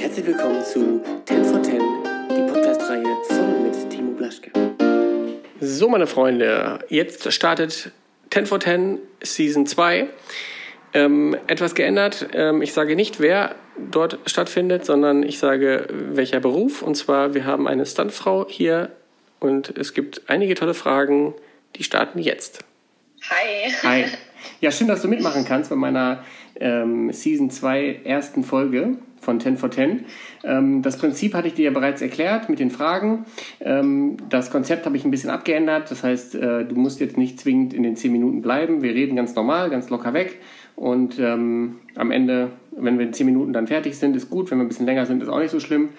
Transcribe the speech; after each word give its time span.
Herzlich 0.00 0.28
willkommen 0.28 0.64
zu 0.64 1.02
10 1.26 1.44
for 1.44 1.62
10, 1.62 1.78
die 2.30 2.50
Podcast-Reihe 2.50 3.04
von 3.28 3.62
mit 3.62 3.90
Timo 3.90 4.12
Blaschke. 4.12 4.50
So, 5.60 5.90
meine 5.90 6.06
Freunde, 6.06 6.78
jetzt 6.88 7.30
startet 7.30 7.92
10 8.30 8.46
for 8.46 8.60
10 8.60 8.98
Season 9.22 9.66
2. 9.66 10.08
Ähm, 10.94 11.36
etwas 11.48 11.74
geändert. 11.74 12.28
Ähm, 12.32 12.62
ich 12.62 12.72
sage 12.72 12.96
nicht, 12.96 13.20
wer 13.20 13.54
dort 13.76 14.18
stattfindet, 14.24 14.86
sondern 14.86 15.22
ich 15.22 15.38
sage, 15.38 15.86
welcher 15.90 16.40
Beruf. 16.40 16.80
Und 16.80 16.94
zwar, 16.94 17.34
wir 17.34 17.44
haben 17.44 17.68
eine 17.68 17.84
Stuntfrau 17.84 18.46
hier 18.48 18.90
und 19.38 19.76
es 19.76 19.92
gibt 19.92 20.22
einige 20.30 20.54
tolle 20.54 20.72
Fragen, 20.72 21.34
die 21.76 21.84
starten 21.84 22.20
jetzt. 22.20 22.64
Hi. 23.28 23.70
Hi. 23.82 24.04
Ja, 24.62 24.72
schön, 24.72 24.88
dass 24.88 25.02
du 25.02 25.08
mitmachen 25.08 25.44
kannst 25.44 25.68
bei 25.68 25.76
meiner 25.76 26.24
ähm, 26.58 27.12
Season 27.12 27.50
2 27.50 28.00
ersten 28.04 28.44
Folge 28.44 28.96
von 29.20 29.38
10 29.38 29.56
for 29.56 29.70
10. 29.70 30.04
Ähm, 30.44 30.82
das 30.82 30.98
Prinzip 30.98 31.34
hatte 31.34 31.48
ich 31.48 31.54
dir 31.54 31.66
ja 31.66 31.70
bereits 31.70 32.02
erklärt 32.02 32.48
mit 32.48 32.58
den 32.58 32.70
Fragen. 32.70 33.26
Ähm, 33.60 34.16
das 34.28 34.50
Konzept 34.50 34.86
habe 34.86 34.96
ich 34.96 35.04
ein 35.04 35.10
bisschen 35.10 35.30
abgeändert. 35.30 35.90
Das 35.90 36.02
heißt, 36.02 36.34
äh, 36.34 36.64
du 36.64 36.74
musst 36.74 37.00
jetzt 37.00 37.16
nicht 37.16 37.38
zwingend 37.38 37.72
in 37.74 37.82
den 37.82 37.96
10 37.96 38.10
Minuten 38.10 38.42
bleiben. 38.42 38.82
Wir 38.82 38.94
reden 38.94 39.16
ganz 39.16 39.34
normal, 39.34 39.70
ganz 39.70 39.90
locker 39.90 40.14
weg. 40.14 40.40
Und 40.76 41.18
ähm, 41.18 41.80
am 41.94 42.10
Ende, 42.10 42.52
wenn 42.72 42.98
wir 42.98 43.06
in 43.06 43.12
10 43.12 43.26
Minuten 43.26 43.52
dann 43.52 43.66
fertig 43.66 43.98
sind, 43.98 44.16
ist 44.16 44.30
gut. 44.30 44.50
Wenn 44.50 44.58
wir 44.58 44.64
ein 44.64 44.68
bisschen 44.68 44.86
länger 44.86 45.06
sind, 45.06 45.22
ist 45.22 45.28
auch 45.28 45.38
nicht 45.38 45.50
so 45.50 45.60
schlimm. 45.60 45.90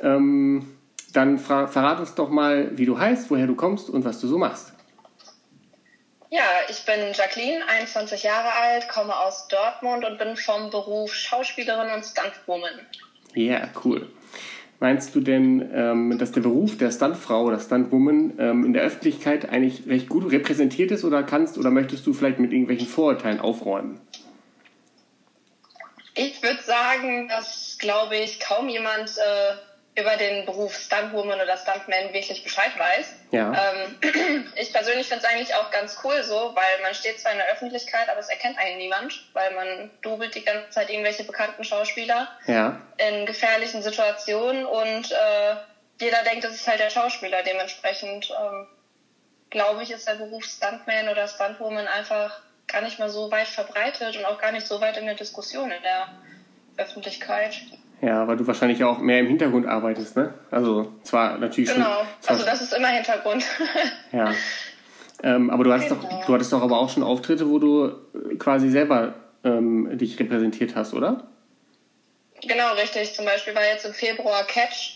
Ähm, 0.00 0.66
dann 1.12 1.38
verrat 1.38 2.00
uns 2.00 2.14
doch 2.14 2.30
mal, 2.30 2.72
wie 2.76 2.86
du 2.86 2.98
heißt, 2.98 3.30
woher 3.30 3.46
du 3.46 3.54
kommst 3.54 3.88
und 3.88 4.04
was 4.04 4.20
du 4.20 4.26
so 4.26 4.36
machst. 4.36 4.74
Ja, 6.34 6.62
ich 6.68 6.84
bin 6.84 7.12
Jacqueline, 7.12 7.64
21 7.68 8.24
Jahre 8.24 8.52
alt, 8.52 8.88
komme 8.88 9.16
aus 9.16 9.46
Dortmund 9.46 10.04
und 10.04 10.18
bin 10.18 10.36
vom 10.36 10.68
Beruf 10.68 11.14
Schauspielerin 11.14 11.92
und 11.92 12.04
Stuntwoman. 12.04 12.72
Ja, 13.34 13.58
yeah, 13.58 13.68
cool. 13.84 14.08
Meinst 14.80 15.14
du 15.14 15.20
denn, 15.20 15.70
ähm, 15.72 16.18
dass 16.18 16.32
der 16.32 16.40
Beruf 16.40 16.76
der 16.76 16.90
Stuntfrau 16.90 17.44
oder 17.44 17.60
Stuntwoman 17.60 18.32
ähm, 18.40 18.64
in 18.64 18.72
der 18.72 18.82
Öffentlichkeit 18.82 19.48
eigentlich 19.48 19.86
recht 19.86 20.08
gut 20.08 20.32
repräsentiert 20.32 20.90
ist 20.90 21.04
oder 21.04 21.22
kannst 21.22 21.56
oder 21.56 21.70
möchtest 21.70 22.04
du 22.04 22.12
vielleicht 22.12 22.40
mit 22.40 22.50
irgendwelchen 22.50 22.88
Vorurteilen 22.88 23.38
aufräumen? 23.38 24.00
Ich 26.16 26.42
würde 26.42 26.62
sagen, 26.64 27.28
dass, 27.28 27.76
glaube 27.78 28.16
ich, 28.16 28.40
kaum 28.40 28.68
jemand 28.68 29.10
äh, 29.18 29.54
über 29.96 30.16
den 30.16 30.44
Beruf 30.44 30.76
Stuntwoman 30.76 31.40
oder 31.40 31.56
Stuntman 31.56 32.12
wirklich 32.12 32.42
Bescheid 32.42 32.76
weiß. 32.76 33.14
Ja. 33.30 33.52
Ähm, 33.52 34.48
ich 34.56 34.72
persönlich 34.72 35.06
finde 35.06 35.24
es 35.24 35.30
eigentlich 35.30 35.54
auch 35.54 35.70
ganz 35.70 35.96
cool 36.02 36.22
so, 36.24 36.52
weil 36.54 36.82
man 36.82 36.94
steht 36.94 37.20
zwar 37.20 37.32
in 37.32 37.38
der 37.38 37.48
Öffentlichkeit, 37.48 38.08
aber 38.08 38.18
es 38.18 38.28
erkennt 38.28 38.58
einen 38.58 38.78
niemand, 38.78 39.28
weil 39.34 39.54
man 39.54 39.90
dubelt 40.02 40.34
die 40.34 40.44
ganze 40.44 40.70
Zeit 40.70 40.90
irgendwelche 40.90 41.22
bekannten 41.22 41.62
Schauspieler 41.62 42.28
ja. 42.46 42.80
in 42.96 43.24
gefährlichen 43.24 43.82
Situationen 43.82 44.66
und 44.66 45.12
äh, 45.12 45.56
jeder 46.00 46.22
denkt, 46.24 46.42
das 46.42 46.54
ist 46.54 46.66
halt 46.66 46.80
der 46.80 46.90
Schauspieler. 46.90 47.44
Dementsprechend 47.44 48.30
ähm, 48.30 48.66
glaube 49.50 49.84
ich, 49.84 49.92
ist 49.92 50.08
der 50.08 50.14
Beruf 50.14 50.44
Stuntman 50.44 51.08
oder 51.08 51.28
Stuntwoman 51.28 51.86
einfach 51.86 52.40
gar 52.66 52.80
nicht 52.80 52.98
mal 52.98 53.08
so 53.08 53.30
weit 53.30 53.46
verbreitet 53.46 54.16
und 54.16 54.24
auch 54.24 54.40
gar 54.40 54.50
nicht 54.50 54.66
so 54.66 54.80
weit 54.80 54.96
in 54.96 55.06
der 55.06 55.14
Diskussion 55.14 55.70
in 55.70 55.82
der 55.82 56.08
Öffentlichkeit. 56.76 57.54
Ja, 58.00 58.26
weil 58.28 58.36
du 58.36 58.46
wahrscheinlich 58.46 58.84
auch 58.84 58.98
mehr 58.98 59.20
im 59.20 59.26
Hintergrund 59.26 59.66
arbeitest, 59.66 60.16
ne? 60.16 60.34
Also 60.50 60.92
zwar 61.02 61.38
natürlich 61.38 61.72
genau. 61.72 61.86
schon. 61.86 61.94
Genau, 61.94 62.08
also 62.26 62.44
das 62.44 62.60
ist 62.60 62.74
immer 62.74 62.88
Hintergrund. 62.88 63.44
ja. 64.12 64.32
Ähm, 65.22 65.50
aber 65.50 65.64
du 65.64 65.72
hattest, 65.72 65.88
genau. 65.88 66.02
doch, 66.02 66.26
du 66.26 66.34
hattest 66.34 66.52
doch 66.52 66.62
aber 66.62 66.78
auch 66.78 66.90
schon 66.90 67.02
Auftritte, 67.02 67.48
wo 67.48 67.58
du 67.58 67.86
äh, 67.86 68.36
quasi 68.36 68.68
selber 68.68 69.14
ähm, 69.42 69.96
dich 69.96 70.18
repräsentiert 70.18 70.74
hast, 70.76 70.92
oder? 70.92 71.28
Genau, 72.42 72.74
richtig. 72.74 73.14
Zum 73.14 73.24
Beispiel 73.24 73.54
war 73.54 73.64
jetzt 73.64 73.86
im 73.86 73.94
Februar 73.94 74.44
Catch 74.44 74.93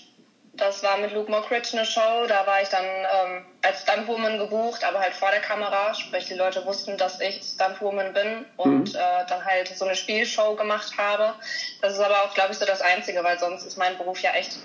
das 0.59 0.83
war 0.83 0.99
mit 0.99 1.13
Luke 1.13 1.31
Mockridge 1.31 1.71
eine 1.73 1.87
Show. 1.87 2.27
Da 2.27 2.47
war 2.47 2.61
ich 2.61 2.69
dann 2.69 2.85
ähm, 2.85 3.45
als 3.63 3.83
Stuntwoman 3.83 4.39
gebucht, 4.39 4.85
aber 4.85 5.01
halt 5.01 5.15
vor 5.15 5.31
der 5.31 5.41
Kamera. 5.41 5.95
Sprich, 5.95 6.27
die 6.27 6.35
Leute 6.35 6.65
wussten, 6.67 6.99
dass 6.99 7.21
ich 7.21 7.43
Stuntwoman 7.43 8.13
bin 8.13 8.45
und 8.57 8.93
mhm. 8.93 8.99
äh, 8.99 9.27
dann 9.29 9.45
halt 9.45 9.69
so 9.69 9.85
eine 9.85 9.95
Spielshow 9.95 10.57
gemacht 10.57 10.93
habe. 10.99 11.35
Das 11.81 11.95
ist 11.95 12.01
aber 12.01 12.23
auch, 12.25 12.35
glaube 12.35 12.53
ich, 12.53 12.59
so 12.59 12.67
das 12.67 12.81
Einzige, 12.81 13.25
weil 13.25 13.39
sonst 13.39 13.65
ist 13.65 13.79
mein 13.79 13.97
Beruf 13.97 14.21
ja 14.21 14.33
echt 14.33 14.59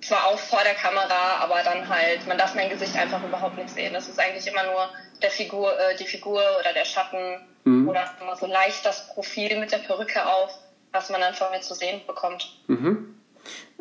zwar 0.00 0.26
auch 0.26 0.38
vor 0.38 0.62
der 0.62 0.74
Kamera, 0.74 1.38
aber 1.40 1.62
dann 1.62 1.88
halt, 1.88 2.26
man 2.26 2.38
darf 2.38 2.54
mein 2.54 2.68
Gesicht 2.68 2.94
einfach 2.96 3.22
überhaupt 3.24 3.56
nicht 3.56 3.70
sehen. 3.70 3.94
Das 3.94 4.08
ist 4.08 4.20
eigentlich 4.20 4.46
immer 4.46 4.64
nur 4.64 4.90
der 5.22 5.30
Figur, 5.30 5.78
äh, 5.78 5.96
die 5.96 6.06
Figur 6.06 6.42
oder 6.60 6.72
der 6.72 6.84
Schatten 6.84 7.40
mhm. 7.64 7.88
oder 7.88 8.14
immer 8.20 8.36
so 8.36 8.46
leicht 8.46 8.84
das 8.84 9.08
Profil 9.08 9.58
mit 9.58 9.72
der 9.72 9.78
Perücke 9.78 10.26
auf, 10.26 10.58
was 10.92 11.10
man 11.10 11.20
dann 11.20 11.34
von 11.34 11.50
mir 11.50 11.60
zu 11.60 11.74
sehen 11.74 12.02
bekommt. 12.06 12.58
Mhm. 12.66 13.13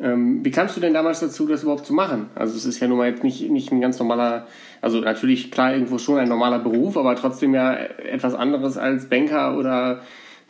Ähm, 0.01 0.43
wie 0.43 0.51
kamst 0.51 0.75
du 0.75 0.81
denn 0.81 0.93
damals 0.93 1.19
dazu, 1.19 1.47
das 1.47 1.63
überhaupt 1.63 1.85
zu 1.85 1.93
machen? 1.93 2.29
Also 2.35 2.55
es 2.57 2.65
ist 2.65 2.79
ja 2.79 2.87
nun 2.87 2.97
mal 2.97 3.09
jetzt 3.09 3.23
nicht, 3.23 3.49
nicht 3.49 3.71
ein 3.71 3.79
ganz 3.79 3.99
normaler, 3.99 4.47
also 4.81 4.99
natürlich 4.99 5.51
klar 5.51 5.73
irgendwo 5.73 5.97
schon 5.99 6.19
ein 6.19 6.27
normaler 6.27 6.59
Beruf, 6.59 6.97
aber 6.97 7.15
trotzdem 7.15 7.53
ja 7.53 7.75
etwas 7.75 8.33
anderes 8.33 8.77
als 8.77 9.07
Banker 9.07 9.57
oder, 9.57 10.01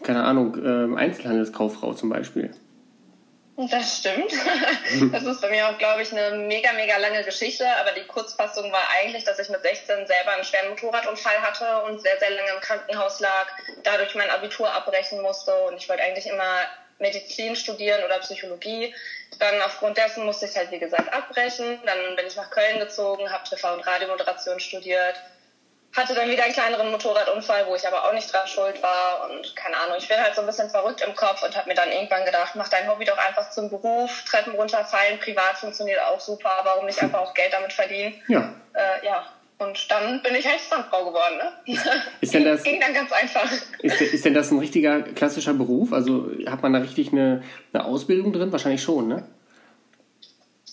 keine 0.02 0.24
Ahnung, 0.24 0.56
ähm, 0.64 0.96
Einzelhandelskauffrau 0.96 1.94
zum 1.94 2.10
Beispiel. 2.10 2.52
Das 3.56 4.00
stimmt. 4.00 4.32
Das 5.12 5.24
ist 5.24 5.42
bei 5.42 5.50
mir 5.50 5.68
auch, 5.68 5.78
glaube 5.78 6.02
ich, 6.02 6.12
eine 6.12 6.38
mega, 6.38 6.74
mega 6.74 6.98
lange 6.98 7.24
Geschichte. 7.24 7.66
Aber 7.82 7.92
die 7.92 8.06
Kurzfassung 8.08 8.72
war 8.72 8.84
eigentlich, 9.00 9.24
dass 9.24 9.40
ich 9.40 9.50
mit 9.50 9.62
16 9.62 10.08
selber 10.08 10.32
einen 10.34 10.44
schweren 10.44 10.70
Motorradunfall 10.70 11.42
hatte 11.42 11.84
und 11.84 12.02
sehr, 12.02 12.18
sehr 12.20 12.32
lange 12.32 12.50
im 12.56 12.62
Krankenhaus 12.62 13.20
lag, 13.20 13.48
dadurch 13.84 14.16
mein 14.16 14.30
Abitur 14.30 14.72
abbrechen 14.74 15.22
musste. 15.22 15.54
Und 15.68 15.78
ich 15.78 15.88
wollte 15.88 16.04
eigentlich 16.04 16.28
immer 16.28 16.62
Medizin 17.00 17.56
studieren 17.56 18.04
oder 18.04 18.20
Psychologie. 18.20 18.94
Dann 19.40 19.62
aufgrund 19.62 19.98
dessen 19.98 20.26
musste 20.26 20.46
ich 20.46 20.56
halt, 20.56 20.72
wie 20.72 20.80
gesagt, 20.80 21.12
abbrechen. 21.14 21.80
Dann 21.86 22.16
bin 22.16 22.28
ich 22.28 22.36
nach 22.36 22.50
Köln 22.50 22.80
gezogen, 22.80 23.32
habe 23.32 23.44
TV- 23.44 23.74
und 23.74 23.86
Radiomoderation 23.86 24.60
studiert. 24.60 25.22
Hatte 25.96 26.16
dann 26.16 26.30
wieder 26.30 26.44
einen 26.44 26.54
kleineren 26.54 26.90
Motorradunfall, 26.90 27.68
wo 27.68 27.76
ich 27.76 27.88
aber 27.88 28.06
auch 28.06 28.14
nicht 28.14 28.34
dran 28.34 28.48
schuld 28.48 28.82
war. 28.82 29.30
Und 29.30 29.56
keine 29.56 29.78
Ahnung, 29.78 29.98
ich 29.98 30.08
bin 30.08 30.20
halt 30.20 30.34
so 30.34 30.42
ein 30.42 30.48
bisschen 30.48 30.70
verrückt 30.70 31.02
im 31.02 31.14
Kopf 31.14 31.44
und 31.44 31.56
habe 31.56 31.70
mir 31.70 31.76
dann 31.76 31.92
irgendwann 31.92 32.26
gedacht, 32.26 32.56
mach 32.56 32.70
dein 32.70 32.90
Hobby 32.90 33.06
doch 33.06 33.18
einfach 33.18 33.50
zum 33.52 33.70
Beruf. 33.70 34.24
Treppen 34.24 34.56
runterfallen, 34.56 35.20
privat 35.20 35.58
funktioniert 35.58 36.02
auch 36.02 36.20
super. 36.20 36.62
Warum 36.64 36.86
nicht 36.86 37.02
einfach 37.02 37.20
auch 37.20 37.34
Geld 37.36 37.54
damit 37.54 37.74
verdienen? 37.74 38.20
Ja. 38.28 38.56
Äh, 38.74 39.06
ja, 39.06 39.24
und 39.64 39.92
dann 39.92 40.22
bin 40.22 40.36
ich 40.36 40.46
Stuntfrau 40.46 41.06
geworden. 41.06 41.38
Ne? 41.38 41.74
Ist 42.22 42.34
denn 42.34 42.46
das, 42.46 42.64
ging 42.64 42.80
dann 42.80 42.94
ganz 42.94 43.12
einfach. 43.12 43.52
Ist, 43.80 44.02
ist 44.02 44.26
denn 44.26 44.34
das 44.34 44.52
ein 44.52 44.60
richtiger 44.60 45.02
klassischer 45.02 45.54
Beruf? 45.54 45.94
Also 45.94 46.32
hat 46.46 46.62
man 46.62 46.74
da 46.74 46.80
richtig 46.80 47.12
eine, 47.12 47.44
eine 47.74 47.86
Ausbildung 47.86 48.34
drin? 48.34 48.52
Wahrscheinlich 48.52 48.82
schon, 48.82 49.08
ne? 49.08 49.28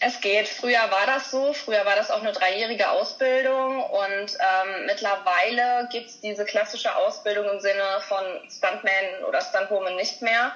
Es 0.02 0.20
geht. 0.22 0.48
Früher 0.48 0.80
war 0.90 1.06
das 1.06 1.30
so. 1.30 1.52
Früher 1.52 1.84
war 1.84 1.94
das 1.94 2.10
auch 2.10 2.22
eine 2.22 2.32
dreijährige 2.32 2.90
Ausbildung 2.90 3.82
und 3.82 4.38
ähm, 4.38 4.86
mittlerweile 4.86 5.88
gibt 5.92 6.08
es 6.08 6.20
diese 6.20 6.46
klassische 6.46 6.94
Ausbildung 6.96 7.46
im 7.50 7.60
Sinne 7.60 7.84
von 8.00 8.24
Stuntman 8.48 9.24
oder 9.28 9.42
Stuntwoman 9.42 9.96
nicht 9.96 10.22
mehr. 10.22 10.52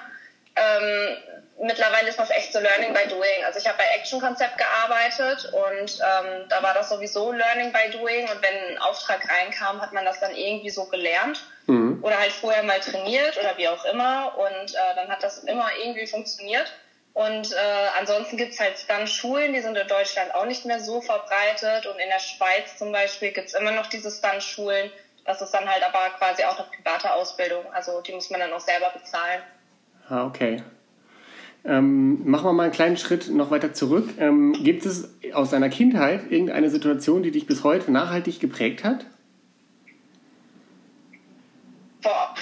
Ähm, 0.55 1.17
mittlerweile 1.59 2.09
ist 2.09 2.19
das 2.19 2.29
echt 2.29 2.53
so 2.53 2.59
Learning 2.59 2.93
by 2.93 3.07
Doing. 3.07 3.43
Also 3.45 3.59
ich 3.59 3.67
habe 3.67 3.77
bei 3.77 3.85
Action 3.95 4.19
Concept 4.19 4.57
gearbeitet 4.57 5.51
und 5.53 5.99
ähm, 5.99 6.45
da 6.49 6.61
war 6.61 6.73
das 6.73 6.89
sowieso 6.89 7.31
Learning 7.31 7.71
by 7.71 7.89
Doing 7.91 8.27
und 8.29 8.41
wenn 8.41 8.73
ein 8.73 8.77
Auftrag 8.79 9.21
reinkam, 9.29 9.81
hat 9.81 9.93
man 9.93 10.05
das 10.05 10.19
dann 10.19 10.35
irgendwie 10.35 10.69
so 10.69 10.85
gelernt 10.85 11.43
mhm. 11.67 12.03
oder 12.03 12.17
halt 12.19 12.31
vorher 12.31 12.63
mal 12.63 12.79
trainiert 12.79 13.37
oder 13.37 13.57
wie 13.57 13.67
auch 13.67 13.85
immer 13.85 14.37
und 14.37 14.73
äh, 14.73 14.95
dann 14.95 15.09
hat 15.09 15.23
das 15.23 15.39
immer 15.39 15.67
irgendwie 15.81 16.07
funktioniert. 16.07 16.71
Und 17.13 17.53
äh, 17.53 17.87
ansonsten 17.97 18.35
gibt's 18.35 18.59
halt 18.59 18.73
dann 18.89 19.07
Schulen, 19.07 19.53
die 19.53 19.61
sind 19.61 19.77
in 19.77 19.87
Deutschland 19.87 20.35
auch 20.35 20.45
nicht 20.45 20.65
mehr 20.65 20.81
so 20.81 20.99
verbreitet 20.99 21.85
und 21.85 21.97
in 21.97 22.09
der 22.09 22.19
Schweiz 22.19 22.77
zum 22.77 22.91
Beispiel 22.91 23.31
gibt's 23.31 23.53
immer 23.53 23.71
noch 23.71 23.87
diese 23.87 24.11
Stunt-Schulen. 24.11 24.91
Das 25.23 25.41
ist 25.41 25.51
dann 25.51 25.67
halt 25.67 25.81
aber 25.81 26.09
quasi 26.17 26.43
auch 26.43 26.59
eine 26.59 26.67
private 26.67 27.13
Ausbildung, 27.13 27.63
also 27.73 28.01
die 28.01 28.11
muss 28.11 28.29
man 28.29 28.41
dann 28.41 28.51
auch 28.51 28.59
selber 28.59 28.89
bezahlen. 28.89 29.41
Ah, 30.09 30.25
okay. 30.25 30.61
Ähm, 31.67 32.29
machen 32.29 32.45
wir 32.45 32.53
mal 32.53 32.63
einen 32.63 32.71
kleinen 32.71 32.97
Schritt 32.97 33.29
noch 33.29 33.49
weiter 33.49 33.73
zurück. 33.73 34.09
Ähm, 34.19 34.53
gibt 34.63 34.85
es 34.85 35.09
aus 35.33 35.49
deiner 35.49 35.69
Kindheit 35.69 36.31
irgendeine 36.31 36.69
Situation, 36.69 37.23
die 37.23 37.31
dich 37.31 37.47
bis 37.47 37.63
heute 37.63 37.91
nachhaltig 37.91 38.39
geprägt 38.39 38.83
hat? 38.83 39.05
Boah, 42.03 42.35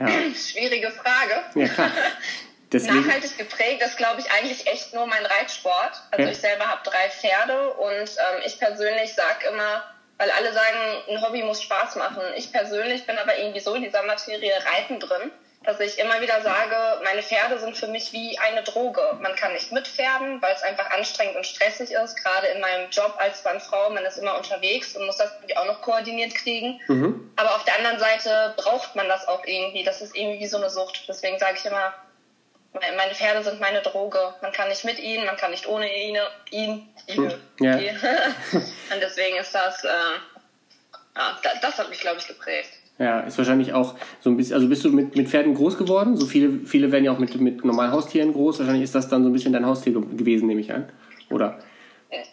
ja. 0.00 0.08
schwierige 0.34 0.90
Frage. 0.90 1.34
Ja, 1.54 1.68
klar. 1.68 1.90
Deswegen. 2.72 3.06
Nachhaltig 3.06 3.38
geprägt 3.38 3.80
ist, 3.86 3.96
glaube 3.96 4.20
ich, 4.20 4.32
eigentlich 4.32 4.66
echt 4.66 4.92
nur 4.92 5.06
mein 5.06 5.24
Reitsport. 5.24 5.92
Also 6.10 6.24
ja. 6.24 6.32
ich 6.32 6.38
selber 6.38 6.66
habe 6.66 6.80
drei 6.82 7.08
Pferde 7.08 7.74
und 7.74 7.92
ähm, 7.92 8.42
ich 8.44 8.58
persönlich 8.58 9.14
sage 9.14 9.46
immer, 9.52 9.84
weil 10.18 10.30
alle 10.32 10.52
sagen, 10.52 10.78
ein 11.08 11.22
Hobby 11.22 11.44
muss 11.44 11.62
Spaß 11.62 11.94
machen. 11.94 12.22
Ich 12.36 12.50
persönlich 12.50 13.06
bin 13.06 13.16
aber 13.18 13.38
irgendwie 13.38 13.60
so 13.60 13.74
in 13.74 13.84
dieser 13.84 14.02
Materie 14.02 14.52
Reiten 14.74 14.98
drin 14.98 15.30
dass 15.64 15.80
ich 15.80 15.98
immer 15.98 16.20
wieder 16.20 16.42
sage, 16.42 16.76
meine 17.04 17.22
Pferde 17.22 17.58
sind 17.58 17.76
für 17.76 17.86
mich 17.86 18.12
wie 18.12 18.38
eine 18.38 18.62
Droge. 18.62 19.00
Man 19.20 19.34
kann 19.34 19.52
nicht 19.54 19.72
mit 19.72 19.88
Pferden, 19.88 20.40
weil 20.42 20.54
es 20.54 20.62
einfach 20.62 20.90
anstrengend 20.90 21.36
und 21.36 21.46
stressig 21.46 21.90
ist. 21.92 22.22
Gerade 22.22 22.48
in 22.48 22.60
meinem 22.60 22.90
Job 22.90 23.14
als 23.18 23.42
Bandfrau, 23.42 23.90
man 23.90 24.04
ist 24.04 24.18
immer 24.18 24.36
unterwegs 24.36 24.94
und 24.94 25.06
muss 25.06 25.16
das 25.16 25.30
auch 25.56 25.66
noch 25.66 25.80
koordiniert 25.80 26.34
kriegen. 26.34 26.80
Mhm. 26.88 27.32
Aber 27.36 27.54
auf 27.54 27.64
der 27.64 27.76
anderen 27.78 27.98
Seite 27.98 28.54
braucht 28.56 28.94
man 28.94 29.08
das 29.08 29.26
auch 29.26 29.44
irgendwie. 29.44 29.84
Das 29.84 30.02
ist 30.02 30.14
irgendwie 30.14 30.40
wie 30.40 30.46
so 30.46 30.58
eine 30.58 30.68
Sucht. 30.68 31.04
Deswegen 31.08 31.38
sage 31.38 31.56
ich 31.58 31.64
immer, 31.64 31.94
meine 32.96 33.14
Pferde 33.14 33.42
sind 33.42 33.60
meine 33.60 33.80
Droge. 33.80 34.34
Man 34.42 34.52
kann 34.52 34.68
nicht 34.68 34.84
mit 34.84 34.98
ihnen, 34.98 35.24
man 35.24 35.36
kann 35.36 35.50
nicht 35.50 35.66
ohne 35.66 35.86
ihn. 35.86 36.18
ihn, 36.50 36.94
ihn 37.06 37.40
Ja. 37.60 37.76
Und 38.52 39.00
deswegen 39.00 39.36
ist 39.36 39.54
das, 39.54 39.84
äh, 39.84 39.88
ja, 41.16 41.38
das 41.62 41.78
hat 41.78 41.88
mich, 41.88 42.00
glaube 42.00 42.18
ich, 42.18 42.26
geprägt. 42.26 42.70
Ja, 42.98 43.20
ist 43.20 43.36
wahrscheinlich 43.38 43.72
auch 43.72 43.94
so 44.20 44.30
ein 44.30 44.36
bisschen, 44.36 44.54
also 44.54 44.68
bist 44.68 44.84
du 44.84 44.90
mit, 44.90 45.16
mit 45.16 45.28
Pferden 45.28 45.54
groß 45.54 45.76
geworden? 45.78 46.16
So 46.16 46.26
viele, 46.26 46.64
viele 46.64 46.92
werden 46.92 47.04
ja 47.04 47.10
auch 47.12 47.18
mit, 47.18 47.34
mit 47.40 47.64
normalen 47.64 47.90
Haustieren 47.90 48.32
groß. 48.32 48.60
Wahrscheinlich 48.60 48.84
ist 48.84 48.94
das 48.94 49.08
dann 49.08 49.22
so 49.24 49.30
ein 49.30 49.32
bisschen 49.32 49.52
dein 49.52 49.66
Haustier 49.66 49.92
ge 49.92 50.02
gewesen, 50.16 50.46
nehme 50.46 50.60
ich 50.60 50.72
an. 50.72 50.88
Oder? 51.30 51.58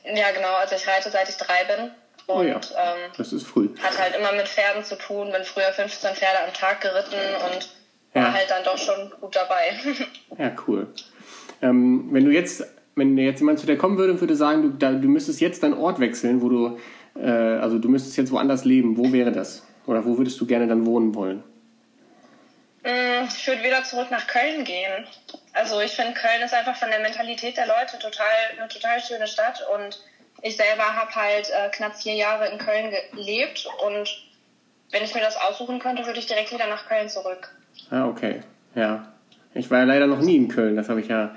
Ja, 0.05 0.31
genau. 0.35 0.53
Also 0.61 0.75
ich 0.75 0.87
reite 0.87 1.09
seit 1.09 1.27
ich 1.29 1.37
drei 1.37 1.63
bin. 1.75 1.85
Und 2.27 2.35
Oh 2.37 2.43
ja. 2.43 2.55
ähm, 2.57 3.11
Das 3.17 3.33
ist 3.33 3.47
früh. 3.47 3.69
hat 3.81 3.99
halt 3.99 4.15
immer 4.15 4.31
mit 4.33 4.47
Pferden 4.47 4.83
zu 4.83 4.95
tun. 4.97 5.31
Bin 5.31 5.43
früher 5.43 5.71
15 5.73 6.11
Pferde 6.15 6.37
am 6.47 6.53
Tag 6.53 6.79
geritten 6.81 7.15
und 7.51 7.69
Ja. 8.13 8.23
war 8.27 8.33
halt 8.33 8.49
dann 8.49 8.63
doch 8.63 8.77
schon 8.77 9.11
gut 9.19 9.35
dabei. 9.35 9.73
Ja, 10.37 10.51
cool. 10.67 10.87
Ähm, 11.63 12.09
wenn 12.11 12.23
du 12.25 12.31
jetzt, 12.31 12.63
wenn 12.95 13.17
jetzt 13.17 13.39
jemand 13.39 13.59
zu 13.59 13.65
dir 13.65 13.77
kommen 13.77 13.97
würde 13.97 14.13
und 14.13 14.21
würde 14.21 14.35
sagen, 14.35 14.61
du, 14.61 14.69
da, 14.69 14.91
du 14.91 15.07
müsstest 15.07 15.41
jetzt 15.41 15.63
deinen 15.63 15.73
Ort 15.73 15.99
wechseln, 15.99 16.41
wo 16.41 16.49
du, 16.49 16.77
äh, 17.19 17.27
also 17.29 17.79
du 17.79 17.89
müsstest 17.89 18.15
jetzt 18.17 18.31
woanders 18.31 18.63
leben, 18.63 18.97
wo 18.97 19.11
wäre 19.11 19.31
das? 19.31 19.65
Oder 19.85 20.05
wo 20.05 20.17
würdest 20.17 20.39
du 20.39 20.45
gerne 20.45 20.67
dann 20.67 20.85
wohnen 20.85 21.13
wollen? 21.15 21.43
Mm, 22.83 23.25
Ich 23.27 23.47
würde 23.47 23.63
wieder 23.63 23.83
zurück 23.83 24.07
nach 24.11 24.27
Köln 24.27 24.63
gehen. 24.63 25.05
Also 25.53 25.79
ich 25.81 25.91
finde, 25.91 26.13
Köln 26.13 26.41
ist 26.43 26.53
einfach 26.53 26.75
von 26.75 26.89
der 26.89 26.99
Mentalität 26.99 27.57
der 27.57 27.67
Leute 27.67 27.99
total 27.99 28.25
eine 28.57 28.67
total 28.67 28.99
schöne 29.01 29.27
Stadt 29.27 29.61
und 29.75 29.99
ich 30.41 30.55
selber 30.57 30.95
habe 30.95 31.13
halt 31.13 31.49
äh, 31.49 31.69
knapp 31.69 31.95
vier 31.95 32.15
Jahre 32.15 32.47
in 32.49 32.57
Köln 32.57 32.91
gelebt 33.13 33.67
und 33.85 34.09
wenn 34.91 35.03
ich 35.03 35.13
mir 35.13 35.21
das 35.21 35.37
aussuchen 35.37 35.79
könnte, 35.79 36.05
würde 36.05 36.19
ich 36.19 36.25
direkt 36.25 36.51
wieder 36.51 36.67
nach 36.67 36.87
Köln 36.87 37.09
zurück. 37.09 37.53
Ah, 37.89 38.05
okay. 38.07 38.41
Ja. 38.75 39.11
Ich 39.53 39.69
war 39.69 39.79
ja 39.79 39.85
leider 39.85 40.07
noch 40.07 40.21
nie 40.21 40.35
in 40.35 40.47
Köln. 40.47 40.75
Das 40.75 40.89
habe 40.89 41.01
ich 41.01 41.07
ja. 41.07 41.35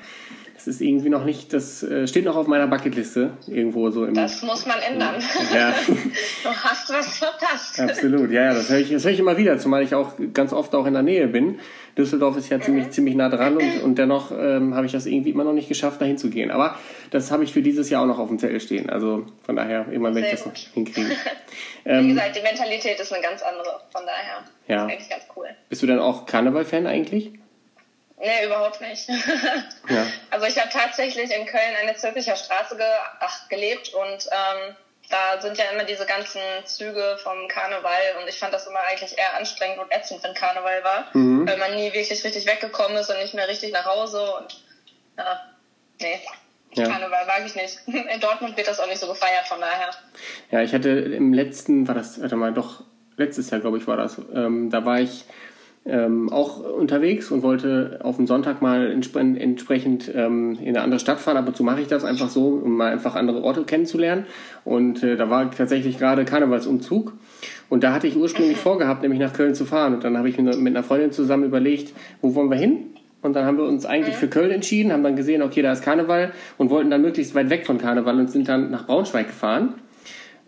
Das 0.65 0.77
ist 0.77 0.81
irgendwie 0.81 1.11
noch 1.11 1.25
nicht. 1.27 1.53
Das 1.53 1.83
äh, 1.83 2.07
steht 2.07 2.25
noch 2.25 2.37
auf 2.37 2.47
meiner 2.47 2.67
Bucketliste. 2.67 3.33
Irgendwo 3.47 3.91
so 3.91 4.07
im. 4.07 4.15
Das 4.15 4.43
muss 4.43 4.65
man 4.65 4.79
ändern. 4.81 5.17
Ja. 5.55 5.75
Du 6.43 6.51
hast 6.51 6.91
was 6.91 7.19
verpasst. 7.19 7.81
Absolut, 7.81 8.31
ja, 8.31 8.45
ja, 8.45 8.55
das 8.55 8.69
höre 8.69 8.79
ich, 8.79 8.91
das 8.91 9.05
höre 9.05 9.13
ich 9.13 9.19
immer 9.19 9.37
wieder, 9.39 9.59
zumal 9.59 9.83
ich 9.83 9.95
auch 9.95 10.13
ganz 10.35 10.53
oft 10.53 10.75
auch 10.75 10.87
in 10.87 10.93
der 10.93 11.03
Nähe 11.03 11.27
bin. 11.27 11.59
Düsseldorf 11.97 12.37
ist 12.37 12.51
ja 12.51 12.61
ziemlich, 12.61 12.91
ziemlich 12.91 13.15
nah 13.15 13.29
dran 13.31 13.57
und, 13.57 13.83
und 13.83 13.99
dennoch 13.99 14.31
ähm, 14.31 14.75
habe 14.75 14.85
ich 14.87 14.93
das 14.93 15.07
irgendwie 15.07 15.31
immer 15.31 15.45
noch 15.45 15.53
nicht 15.55 15.69
geschafft, 15.69 16.01
dahin 16.01 16.19
zu 16.19 16.29
gehen. 16.29 16.51
Aber 16.51 16.79
das 17.11 17.31
habe 17.31 17.45
ich 17.45 17.53
für 17.53 17.63
dieses 17.63 17.89
Jahr 17.91 18.03
auch 18.03 18.07
noch 18.07 18.19
auf 18.19 18.29
dem 18.29 18.39
Zettel 18.39 18.61
stehen. 18.61 18.91
Also 18.91 19.25
von 19.45 19.57
daher, 19.57 19.87
irgendwann 19.91 20.15
werde 20.15 20.27
ich 20.29 20.33
das 20.35 20.45
noch 20.47 20.53
gut. 20.53 20.69
hinkriegen. 20.75 21.11
Wie 21.85 21.91
Ähm, 21.91 22.09
gesagt, 22.09 22.37
die 22.37 22.43
Mentalität 22.43 22.99
ist 23.01 23.13
eine 23.13 23.23
ganz 23.23 23.43
andere. 23.43 23.81
Von 23.93 24.03
daher 24.07 24.45
Ja. 24.69 24.87
ist 24.87 24.93
eigentlich 24.93 25.11
ganz 25.11 25.23
cool. 25.37 25.47
bist 25.69 25.83
du 25.83 25.87
dann 25.87 25.99
auch 25.99 26.27
Karneval-Fan 26.27 26.87
eigentlich? 26.87 27.33
Nee, 28.19 28.45
überhaupt 28.47 28.81
nicht. 28.81 29.09
Ja. 29.89 30.07
Also 30.31 30.47
ich 30.47 30.59
habe 30.59 30.71
tatsächlich 30.71 31.31
in 31.31 31.45
Köln 31.45 31.77
an 31.79 31.87
der 31.87 31.97
Zülpicher 31.97 32.37
Straße 32.37 32.75
ge 32.77 32.87
ach, 33.21 33.49
gelebt 33.51 33.93
und 33.93 34.27
ähm, 34.33 34.75
da 35.11 35.39
sind 35.43 35.59
ja 35.59 35.65
immer 35.75 35.85
diese 35.85 36.07
ganzen 36.07 36.41
Züge 36.65 37.19
vom 37.23 37.47
Karneval 37.49 38.17
und 38.23 38.27
ich 38.29 38.39
fand 38.39 38.55
das 38.55 38.67
immer 38.67 38.79
eigentlich 38.81 39.19
eher 39.19 39.37
anstrengend 39.37 39.79
und 39.79 39.93
ätzend, 39.93 40.25
wenn 40.25 40.33
Karneval 40.33 40.83
war, 40.83 41.05
Mhm. 41.13 41.47
weil 41.47 41.59
man 41.59 41.75
nie 41.75 41.93
wirklich 41.93 42.25
richtig 42.25 42.47
weggekommen 42.47 42.97
ist 42.97 43.11
und 43.11 43.19
nicht 43.19 43.35
mehr 43.35 43.47
richtig 43.47 43.73
nach 43.73 43.85
Hause 43.85 44.23
und 44.39 44.65
ja, 45.19 45.41
nee, 46.01 46.19
Ja. 46.73 46.89
Karneval 46.89 47.27
mag 47.27 47.43
ich 47.45 47.55
nicht. 47.55 47.79
In 47.87 48.21
Dortmund 48.21 48.57
wird 48.57 48.67
das 48.67 48.81
auch 48.81 48.87
nicht 48.89 48.99
so 49.01 49.07
gefeiert, 49.09 49.47
von 49.47 49.61
daher. 49.61 49.91
Ja, 50.51 50.63
ich 50.63 50.73
hatte 50.73 50.89
im 50.89 51.35
letzten, 51.35 51.87
war 51.87 51.95
das, 51.95 52.21
warte 52.23 52.37
mal, 52.37 52.55
doch, 52.55 52.83
letztes 53.19 53.51
Jahr, 53.51 53.61
glaube 53.61 53.77
ich, 53.79 53.87
war 53.87 53.99
das. 53.99 54.17
Ähm, 54.35 54.71
da 54.71 54.85
war 54.87 54.99
ich 54.99 55.25
ähm, 55.87 56.33
auch 56.33 56.61
unterwegs 56.61 57.31
und 57.31 57.43
wollte 57.43 58.01
auf 58.03 58.17
den 58.17 58.27
Sonntag 58.27 58.63
mal 58.63 58.91
entspre 58.91 59.21
entsprechend 59.21 60.11
ähm, 60.15 60.59
in 60.61 60.69
eine 60.69 60.81
andere 60.81 60.99
Stadt 60.99 61.21
fahren. 61.21 61.37
Ab 61.37 61.47
und 61.47 61.57
zu 61.57 61.63
mache 61.63 61.83
ich 61.83 61.89
das 61.89 62.05
einfach 62.05 62.31
so, 62.31 62.49
um 62.65 62.77
mal 62.77 62.91
einfach 62.91 63.15
andere 63.17 63.43
Orte 63.43 63.65
kennenzulernen. 63.65 64.25
Und 64.65 65.03
äh, 65.03 65.17
da 65.17 65.29
war 65.29 65.51
tatsächlich 65.51 65.99
gerade 65.99 66.25
Karnevalsumzug. 66.25 67.13
Und 67.69 67.85
da 67.85 67.93
hatte 67.93 68.07
ich 68.07 68.17
ursprünglich 68.17 68.57
vorgehabt, 68.57 69.03
nämlich 69.03 69.21
nach 69.21 69.35
Köln 69.35 69.55
zu 69.55 69.67
fahren. 69.67 69.95
Und 69.95 70.05
dann 70.05 70.17
habe 70.17 70.29
ich 70.29 70.39
mir 70.39 70.57
mit 70.57 70.75
einer 70.75 70.85
Freundin 70.85 71.13
zusammen 71.13 71.45
überlegt, 71.45 71.93
wo 72.23 72.35
wollen 72.35 72.51
wir 72.51 72.57
hin? 72.57 72.95
Und 73.21 73.35
dann 73.35 73.47
haben 73.47 73.57
wir 73.57 73.65
uns 73.65 73.87
eigentlich 73.87 74.17
für 74.17 74.29
Köln 74.29 74.51
entschieden, 74.51 74.93
haben 74.93 75.03
dann 75.03 75.17
gesehen, 75.17 75.41
okay, 75.41 75.63
da 75.63 75.73
ist 75.73 75.83
Karneval 75.83 76.33
und 76.59 76.69
wollten 76.69 76.91
dann 76.91 77.01
möglichst 77.01 77.35
weit 77.35 77.49
weg 77.49 77.65
von 77.67 77.79
Karneval 77.79 78.19
und 78.19 78.31
sind 78.31 78.49
dann 78.49 78.71
nach 78.71 78.87
Braunschweig 78.87 79.29
gefahren. 79.29 79.75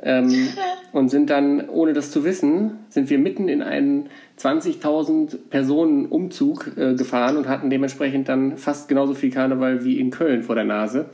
Ähm, 0.03 0.49
und 0.93 1.09
sind 1.09 1.31
dann, 1.31 1.69
ohne 1.69 1.95
das 1.95 2.11
zu 2.11 2.25
wissen, 2.25 2.79
sind 2.91 3.11
wir 3.11 3.19
mitten 3.19 3.49
in 3.49 3.63
einen 3.63 4.09
20.000 4.39 5.37
Personen 5.51 6.07
Umzug 6.07 6.73
äh, 6.77 6.95
gefahren 6.95 7.37
und 7.37 7.49
hatten 7.49 7.71
dementsprechend 7.71 8.29
dann 8.29 8.57
fast 8.57 8.89
genauso 8.89 9.15
viel 9.15 9.31
Karneval 9.31 9.85
wie 9.85 9.99
in 9.99 10.11
Köln 10.11 10.43
vor 10.43 10.55
der 10.55 10.65
Nase. 10.65 11.07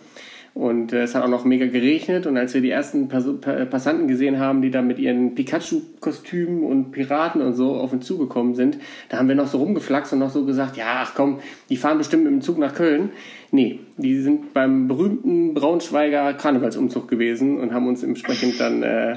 Und 0.55 0.93
äh, 0.93 1.05
es 1.05 1.15
hat 1.15 1.25
auch 1.25 1.29
noch 1.29 1.47
mega 1.47 1.65
geregnet 1.67 2.27
und 2.27 2.37
als 2.37 2.53
wir 2.53 2.61
die 2.61 2.69
ersten 2.71 3.09
Perso 3.09 3.39
Pa- 3.39 3.65
Passanten 3.65 4.07
gesehen 4.07 4.39
haben, 4.39 4.61
die 4.61 4.71
da 4.71 4.83
mit 4.83 4.99
ihren 4.99 5.35
Pikachu-Kostümen 5.35 6.63
und 6.65 6.91
Piraten 6.91 7.41
und 7.41 7.55
so 7.55 7.71
auf 7.77 7.93
uns 7.95 8.05
zugekommen 8.07 8.55
sind, 8.55 8.77
da 9.09 9.17
haben 9.17 9.29
wir 9.29 9.35
noch 9.35 9.47
so 9.47 9.57
rumgeflaxt 9.59 10.13
und 10.13 10.19
noch 10.19 10.29
so 10.29 10.45
gesagt, 10.45 10.77
ja, 10.77 11.05
ach 11.05 11.15
komm, 11.15 11.39
die 11.71 11.79
fahren 11.79 11.97
bestimmt 11.97 12.25
mit 12.25 12.33
dem 12.35 12.43
Zug 12.43 12.59
nach 12.59 12.75
Köln. 12.75 13.11
Nee, 13.51 13.81
die 13.97 14.21
sind 14.21 14.53
beim 14.53 14.89
berühmten 14.89 15.55
Braunschweiger 15.55 16.35
Karnevalsumzug 16.35 17.09
gewesen 17.09 17.59
und 17.59 17.73
haben 17.73 17.87
uns 17.89 18.03
entsprechend 18.03 18.61
dann, 18.61 18.83
äh, 18.83 19.17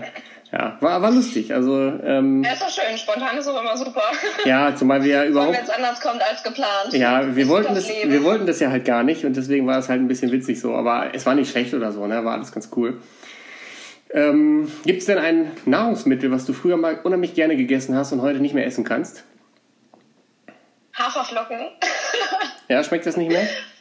ja, 0.51 0.77
war, 0.79 1.01
war 1.01 1.11
lustig. 1.11 1.53
Also, 1.53 1.75
ähm, 1.77 2.43
Ja, 2.43 2.53
ist 2.53 2.61
doch 2.61 2.69
schön. 2.69 2.97
Spontan 2.97 3.37
ist 3.37 3.47
auch 3.47 3.59
immer 3.59 3.75
super. 3.75 4.03
ja, 4.45 4.75
zumal 4.75 5.03
wir 5.03 5.11
ja 5.11 5.21
Wenn 5.23 5.31
überhaupt 5.31 5.59
es 5.61 5.69
anders 5.69 5.99
kommt 5.99 6.21
als 6.21 6.43
geplant. 6.43 6.93
ja, 6.93 7.35
wir 7.35 7.47
wollten, 7.47 7.73
das 7.75 7.89
wir 7.89 8.23
wollten 8.23 8.45
das 8.45 8.59
ja 8.59 8.69
halt 8.69 8.85
gar 8.85 9.03
nicht 9.03 9.25
und 9.25 9.35
deswegen 9.35 9.65
war 9.67 9.79
es 9.79 9.89
halt 9.89 10.01
ein 10.01 10.07
bisschen 10.07 10.31
witzig 10.31 10.59
so. 10.61 10.75
Aber 10.75 11.13
es 11.13 11.25
war 11.25 11.35
nicht 11.35 11.49
schlecht 11.49 11.73
oder 11.73 11.91
so, 11.91 12.05
ne? 12.07 12.23
War 12.23 12.33
alles 12.35 12.51
ganz 12.51 12.69
cool. 12.75 13.01
Ähm, 14.11 14.71
Gibt 14.85 14.99
es 14.99 15.07
denn 15.07 15.17
ein 15.17 15.51
Nahrungsmittel, 15.65 16.31
was 16.31 16.45
du 16.45 16.53
früher 16.53 16.77
mal 16.77 16.99
unheimlich 17.03 17.33
gerne 17.33 17.57
gegessen 17.57 17.95
hast 17.95 18.13
und 18.13 18.21
heute 18.21 18.39
nicht 18.39 18.53
mehr 18.53 18.65
essen 18.65 18.83
kannst? 18.83 19.23
Haferflocken. 20.93 21.59
Ja, 22.69 22.83
schmeckt 22.83 23.05
das 23.05 23.17
nicht 23.17 23.29
mehr? 23.29 23.45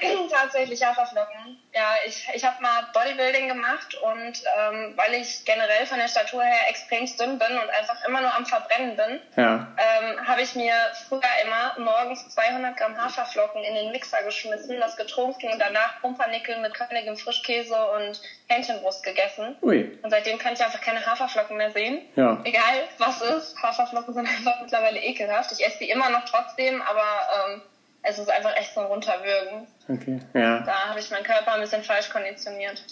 Tatsächlich 0.30 0.84
Haferflocken. 0.84 1.58
Ja, 1.72 1.94
ich, 2.06 2.28
ich 2.34 2.44
habe 2.44 2.60
mal 2.62 2.88
Bodybuilding 2.92 3.48
gemacht 3.48 3.94
und 3.94 4.42
ähm, 4.58 4.92
weil 4.96 5.14
ich 5.14 5.44
generell 5.44 5.86
von 5.86 5.98
der 5.98 6.08
Statur 6.08 6.42
her 6.42 6.68
extrem 6.68 7.06
dünn 7.16 7.38
bin 7.38 7.58
und 7.58 7.70
einfach 7.70 7.96
immer 8.06 8.20
nur 8.20 8.34
am 8.34 8.44
Verbrennen 8.46 8.96
bin, 8.96 9.20
Ja. 9.36 9.66
ähm, 9.78 10.26
habe 10.26 10.42
ich 10.42 10.54
mir 10.54 10.72
früher 11.08 11.20
immer 11.44 11.74
morgens 11.78 12.28
200 12.30 12.76
Gramm 12.76 12.96
Haferflocken 13.02 13.62
in 13.62 13.74
den 13.74 13.92
Mixer 13.92 14.22
geschmissen, 14.22 14.78
das 14.80 14.96
getrunken 14.96 15.48
und 15.50 15.58
danach 15.58 16.00
Pumpernickel 16.00 16.58
mit 16.58 16.74
Königin 16.74 17.16
Frischkäse 17.16 17.74
und 17.90 18.20
Hähnchenbrust 18.48 19.02
gegessen. 19.04 19.56
Ui. 19.62 19.98
Und 20.02 20.10
seitdem 20.10 20.38
kann 20.38 20.54
ich 20.54 20.62
einfach 20.64 20.80
keine 20.80 21.04
Haferflocken 21.04 21.56
mehr 21.56 21.70
sehen. 21.70 22.02
Ja. 22.16 22.40
Egal 22.44 22.88
was 22.98 23.20
ist, 23.22 23.56
Haferflocken 23.62 24.14
sind 24.14 24.26
einfach 24.38 24.60
mittlerweile 24.60 24.98
ekelhaft. 25.00 25.52
Ich 25.52 25.64
esse 25.64 25.78
die 25.78 25.90
immer 25.90 26.10
noch 26.10 26.24
trotzdem, 26.24 26.82
aber 26.82 27.48
ähm, 27.52 27.62
es 28.02 28.18
ist 28.18 28.30
einfach 28.30 28.56
echt 28.56 28.74
so 28.74 28.80
ein 28.80 28.86
Runterwürgen. 28.86 29.66
Okay. 29.88 30.20
Ja. 30.34 30.60
Da 30.60 30.88
habe 30.88 31.00
ich 31.00 31.10
meinen 31.10 31.24
Körper 31.24 31.54
ein 31.54 31.60
bisschen 31.60 31.82
falsch 31.82 32.10
konditioniert. 32.10 32.82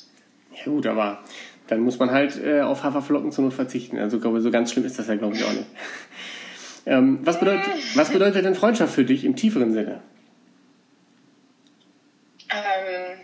Ja 0.54 0.64
gut, 0.64 0.86
aber 0.86 1.22
dann 1.68 1.80
muss 1.80 1.98
man 1.98 2.10
halt 2.10 2.42
äh, 2.42 2.60
auf 2.60 2.82
Haferflocken 2.82 3.32
zur 3.32 3.44
Not 3.44 3.54
verzichten. 3.54 3.98
Also 3.98 4.20
glaube 4.20 4.40
so 4.40 4.50
ganz 4.50 4.72
schlimm 4.72 4.84
ist 4.84 4.98
das 4.98 5.08
ja 5.08 5.16
glaube 5.16 5.36
ich 5.36 5.44
auch 5.44 5.52
nicht. 5.52 5.66
ähm, 6.86 7.20
was, 7.22 7.38
bedeutet, 7.38 7.66
was 7.94 8.10
bedeutet 8.10 8.44
denn 8.44 8.54
Freundschaft 8.54 8.94
für 8.94 9.04
dich 9.04 9.24
im 9.24 9.36
tieferen 9.36 9.72
Sinne? 9.72 10.02
Ähm, 12.50 13.18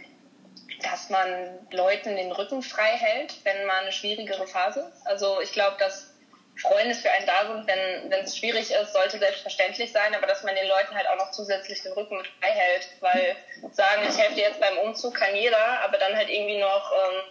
dass 0.82 1.10
man 1.10 1.26
Leuten 1.72 2.16
den 2.16 2.32
Rücken 2.32 2.62
frei 2.62 2.96
hält, 2.98 3.40
wenn 3.44 3.66
man 3.66 3.76
eine 3.82 3.92
schwierigere 3.92 4.46
Phase 4.46 4.80
ist. 4.94 5.06
Also 5.06 5.40
ich 5.42 5.52
glaube, 5.52 5.76
dass 5.78 6.13
Freunde 6.56 6.94
für 6.94 7.10
einen 7.10 7.26
da 7.26 7.46
sind, 7.46 7.66
wenn 7.66 8.24
es 8.24 8.36
schwierig 8.36 8.70
ist, 8.70 8.92
sollte 8.92 9.18
selbstverständlich 9.18 9.92
sein, 9.92 10.14
aber 10.14 10.26
dass 10.26 10.42
man 10.42 10.54
den 10.54 10.68
Leuten 10.68 10.94
halt 10.94 11.08
auch 11.08 11.16
noch 11.16 11.30
zusätzlich 11.32 11.82
den 11.82 11.92
Rücken 11.92 12.22
frei 12.40 12.50
hält, 12.50 12.88
weil 13.00 13.36
sagen, 13.72 14.02
ich 14.08 14.16
helfe 14.16 14.36
dir 14.36 14.44
jetzt 14.44 14.60
beim 14.60 14.78
Umzug, 14.78 15.14
kann 15.14 15.34
jeder, 15.34 15.80
aber 15.80 15.98
dann 15.98 16.16
halt 16.16 16.28
irgendwie 16.28 16.58
noch 16.58 16.92
ähm, 16.92 17.22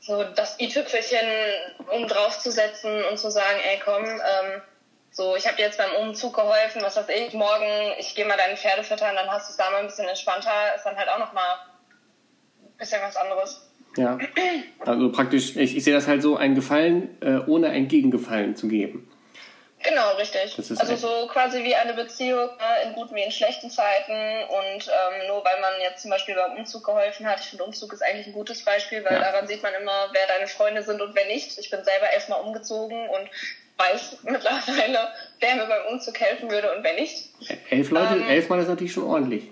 so 0.00 0.24
das 0.24 0.58
i-Tüpfelchen 0.60 1.26
um 1.90 2.06
drauf 2.08 2.38
zu 2.38 2.50
setzen 2.50 3.04
und 3.04 3.18
zu 3.18 3.30
sagen, 3.30 3.58
ey 3.60 3.78
komm, 3.78 4.04
ähm, 4.04 4.62
so 5.10 5.34
ich 5.36 5.46
habe 5.46 5.56
dir 5.56 5.64
jetzt 5.64 5.78
beim 5.78 5.94
Umzug 5.94 6.34
geholfen, 6.34 6.82
was 6.82 6.96
weiß 6.96 7.08
ich, 7.08 7.32
morgen 7.32 7.94
ich 7.98 8.14
gehe 8.14 8.24
mal 8.26 8.36
deine 8.36 8.56
Pferde 8.56 8.84
füttern, 8.84 9.16
dann 9.16 9.30
hast 9.30 9.48
du 9.48 9.52
es 9.52 9.56
da 9.56 9.70
mal 9.70 9.80
ein 9.80 9.86
bisschen 9.86 10.08
entspannter, 10.08 10.74
ist 10.76 10.84
dann 10.84 10.96
halt 10.96 11.08
auch 11.08 11.18
noch 11.18 11.32
mal 11.32 11.58
ein 12.62 12.76
bisschen 12.76 13.02
was 13.02 13.16
anderes. 13.16 13.67
Ja. 13.98 14.18
Also 14.80 15.12
praktisch, 15.12 15.56
ich, 15.56 15.76
ich 15.76 15.84
sehe 15.84 15.92
das 15.94 16.06
halt 16.06 16.22
so, 16.22 16.36
ein 16.36 16.54
Gefallen 16.54 17.08
äh, 17.20 17.38
ohne 17.46 17.68
ein 17.70 17.88
Gegengefallen 17.88 18.56
zu 18.56 18.68
geben. 18.68 19.10
Genau, 19.82 20.16
richtig. 20.16 20.58
Also 20.80 20.96
so 20.96 21.28
quasi 21.28 21.62
wie 21.62 21.74
eine 21.74 21.94
Beziehung 21.94 22.48
ne, 22.48 22.88
in 22.88 22.94
guten 22.94 23.14
wie 23.14 23.22
in 23.22 23.30
schlechten 23.30 23.70
Zeiten 23.70 24.12
und 24.12 24.88
ähm, 24.88 25.26
nur 25.28 25.44
weil 25.44 25.60
man 25.60 25.70
jetzt 25.82 26.02
zum 26.02 26.10
Beispiel 26.10 26.34
beim 26.34 26.56
Umzug 26.58 26.84
geholfen 26.84 27.26
hat, 27.26 27.38
ich 27.40 27.46
finde 27.46 27.62
Umzug 27.64 27.92
ist 27.92 28.02
eigentlich 28.02 28.26
ein 28.26 28.32
gutes 28.32 28.64
Beispiel, 28.64 29.04
weil 29.04 29.12
Ja. 29.14 29.20
daran 29.20 29.46
sieht 29.46 29.62
man 29.62 29.72
immer, 29.80 30.08
wer 30.12 30.26
deine 30.36 30.48
Freunde 30.48 30.82
sind 30.82 31.00
und 31.00 31.14
wer 31.14 31.26
nicht. 31.26 31.56
Ich 31.58 31.70
bin 31.70 31.84
selber 31.84 32.06
elfmal 32.12 32.40
umgezogen 32.40 33.08
und 33.08 33.28
weiß 33.78 34.18
mittlerweile, 34.24 34.98
wer 35.38 35.54
mir 35.54 35.66
beim 35.66 35.92
Umzug 35.94 36.18
helfen 36.20 36.50
würde 36.50 36.74
und 36.74 36.82
wer 36.82 36.94
nicht. 36.94 37.28
Elf 37.70 37.90
Leute, 37.90 38.14
Ähm. 38.14 38.28
elf 38.28 38.48
Mal 38.48 38.58
ist 38.60 38.68
natürlich 38.68 38.92
schon 38.92 39.04
ordentlich. 39.04 39.44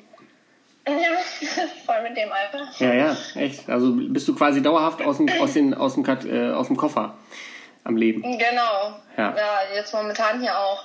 Ja, 0.88 1.18
voll 1.84 2.02
mit 2.02 2.16
dem 2.16 2.30
Alter. 2.30 2.68
Ja, 2.78 2.94
ja, 2.94 3.16
echt. 3.34 3.68
Also 3.68 3.92
bist 3.92 4.28
du 4.28 4.34
quasi 4.36 4.62
dauerhaft 4.62 5.02
aus 5.02 5.16
dem, 5.18 5.28
aus 5.40 5.52
den, 5.52 5.74
aus 5.74 5.94
dem, 5.94 6.04
äh, 6.04 6.52
aus 6.52 6.68
dem 6.68 6.76
Koffer 6.76 7.14
am 7.84 7.96
Leben. 7.96 8.22
Genau. 8.22 8.94
Ja. 9.16 9.34
jetzt 9.74 9.92
momentan 9.92 10.40
hier 10.40 10.56
auch. 10.56 10.84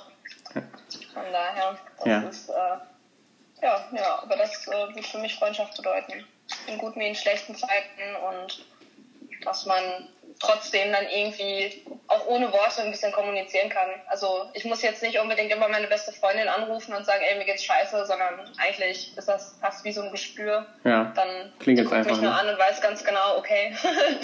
Von 0.52 1.22
daher, 1.32 1.78
das 1.98 2.06
Ja. 2.06 2.20
ist, 2.22 2.48
äh, 2.50 3.62
ja, 3.62 3.84
ja, 3.92 4.22
aber 4.22 4.36
das 4.36 4.66
äh, 4.66 4.94
wird 4.94 5.06
für 5.06 5.18
mich 5.18 5.36
Freundschaft 5.36 5.76
bedeuten. 5.76 6.24
In 6.66 6.78
guten 6.78 6.98
wie 7.00 7.06
in 7.08 7.14
schlechten 7.14 7.54
Zeiten 7.54 8.16
und 8.28 8.64
dass 9.44 9.66
man 9.66 9.78
trotzdem 10.42 10.90
dann 10.92 11.04
irgendwie 11.08 11.82
auch 12.08 12.26
ohne 12.26 12.52
Worte 12.52 12.82
ein 12.82 12.90
bisschen 12.90 13.12
kommunizieren 13.12 13.68
kann. 13.68 13.88
Also 14.08 14.26
ich 14.54 14.64
muss 14.64 14.82
jetzt 14.82 15.02
nicht 15.02 15.18
unbedingt 15.18 15.52
immer 15.52 15.68
meine 15.68 15.86
beste 15.86 16.12
Freundin 16.12 16.48
anrufen 16.48 16.94
und 16.94 17.06
sagen, 17.06 17.22
ey, 17.28 17.38
mir 17.38 17.44
geht's 17.44 17.64
scheiße, 17.64 18.04
sondern 18.06 18.40
eigentlich 18.58 19.16
ist 19.16 19.28
das 19.28 19.56
fast 19.60 19.84
wie 19.84 19.92
so 19.92 20.02
ein 20.02 20.10
Gespür. 20.10 20.66
Ja. 20.84 21.12
Dann 21.14 21.52
Klingt 21.60 21.78
die 21.78 21.84
guckt 21.84 21.94
einfach, 21.94 22.10
mich 22.10 22.20
nur 22.20 22.30
ne? 22.30 22.38
an 22.38 22.48
und 22.48 22.58
weiß 22.58 22.80
ganz 22.80 23.04
genau, 23.04 23.38
okay, 23.38 23.72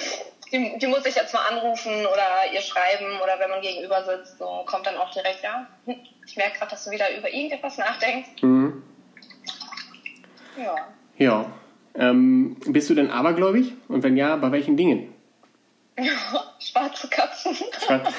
die, 0.53 0.79
die 0.79 0.87
muss 0.89 1.07
ich 1.07 1.15
jetzt 1.15 1.33
mal 1.33 1.45
anrufen 1.51 1.93
oder 2.07 2.53
ihr 2.53 2.63
schreiben 2.63 3.21
oder 3.23 3.39
wenn 3.39 3.51
man 3.51 3.61
gegenüber 3.61 4.05
sitzt, 4.05 4.39
so 4.39 4.65
kommt 4.67 4.87
dann 4.87 4.97
auch 4.97 5.13
direkt, 5.13 5.43
ja, 5.43 5.67
hm, 5.87 5.97
ich 6.27 6.37
merke 6.37 6.59
gerade, 6.59 6.73
dass 6.73 6.85
du 6.85 6.91
wieder 6.91 7.17
über 7.17 7.33
irgendetwas 7.33 7.79
nachdenkst. 7.79 8.43
Mhm. 8.43 8.83
Ja. 10.57 10.75
Ja. 11.17 11.47
Ähm, 11.95 12.57
bist 12.67 12.91
du 12.91 12.95
denn 12.95 13.11
abergläubig? 13.11 13.73
Und 13.89 14.03
wenn 14.03 14.17
ja, 14.17 14.37
bei 14.37 14.53
welchen 14.53 14.77
Dingen? 14.77 15.15
Schwarze 16.59 17.09
Katzen. 17.09 17.57
Schwarz- 17.57 18.15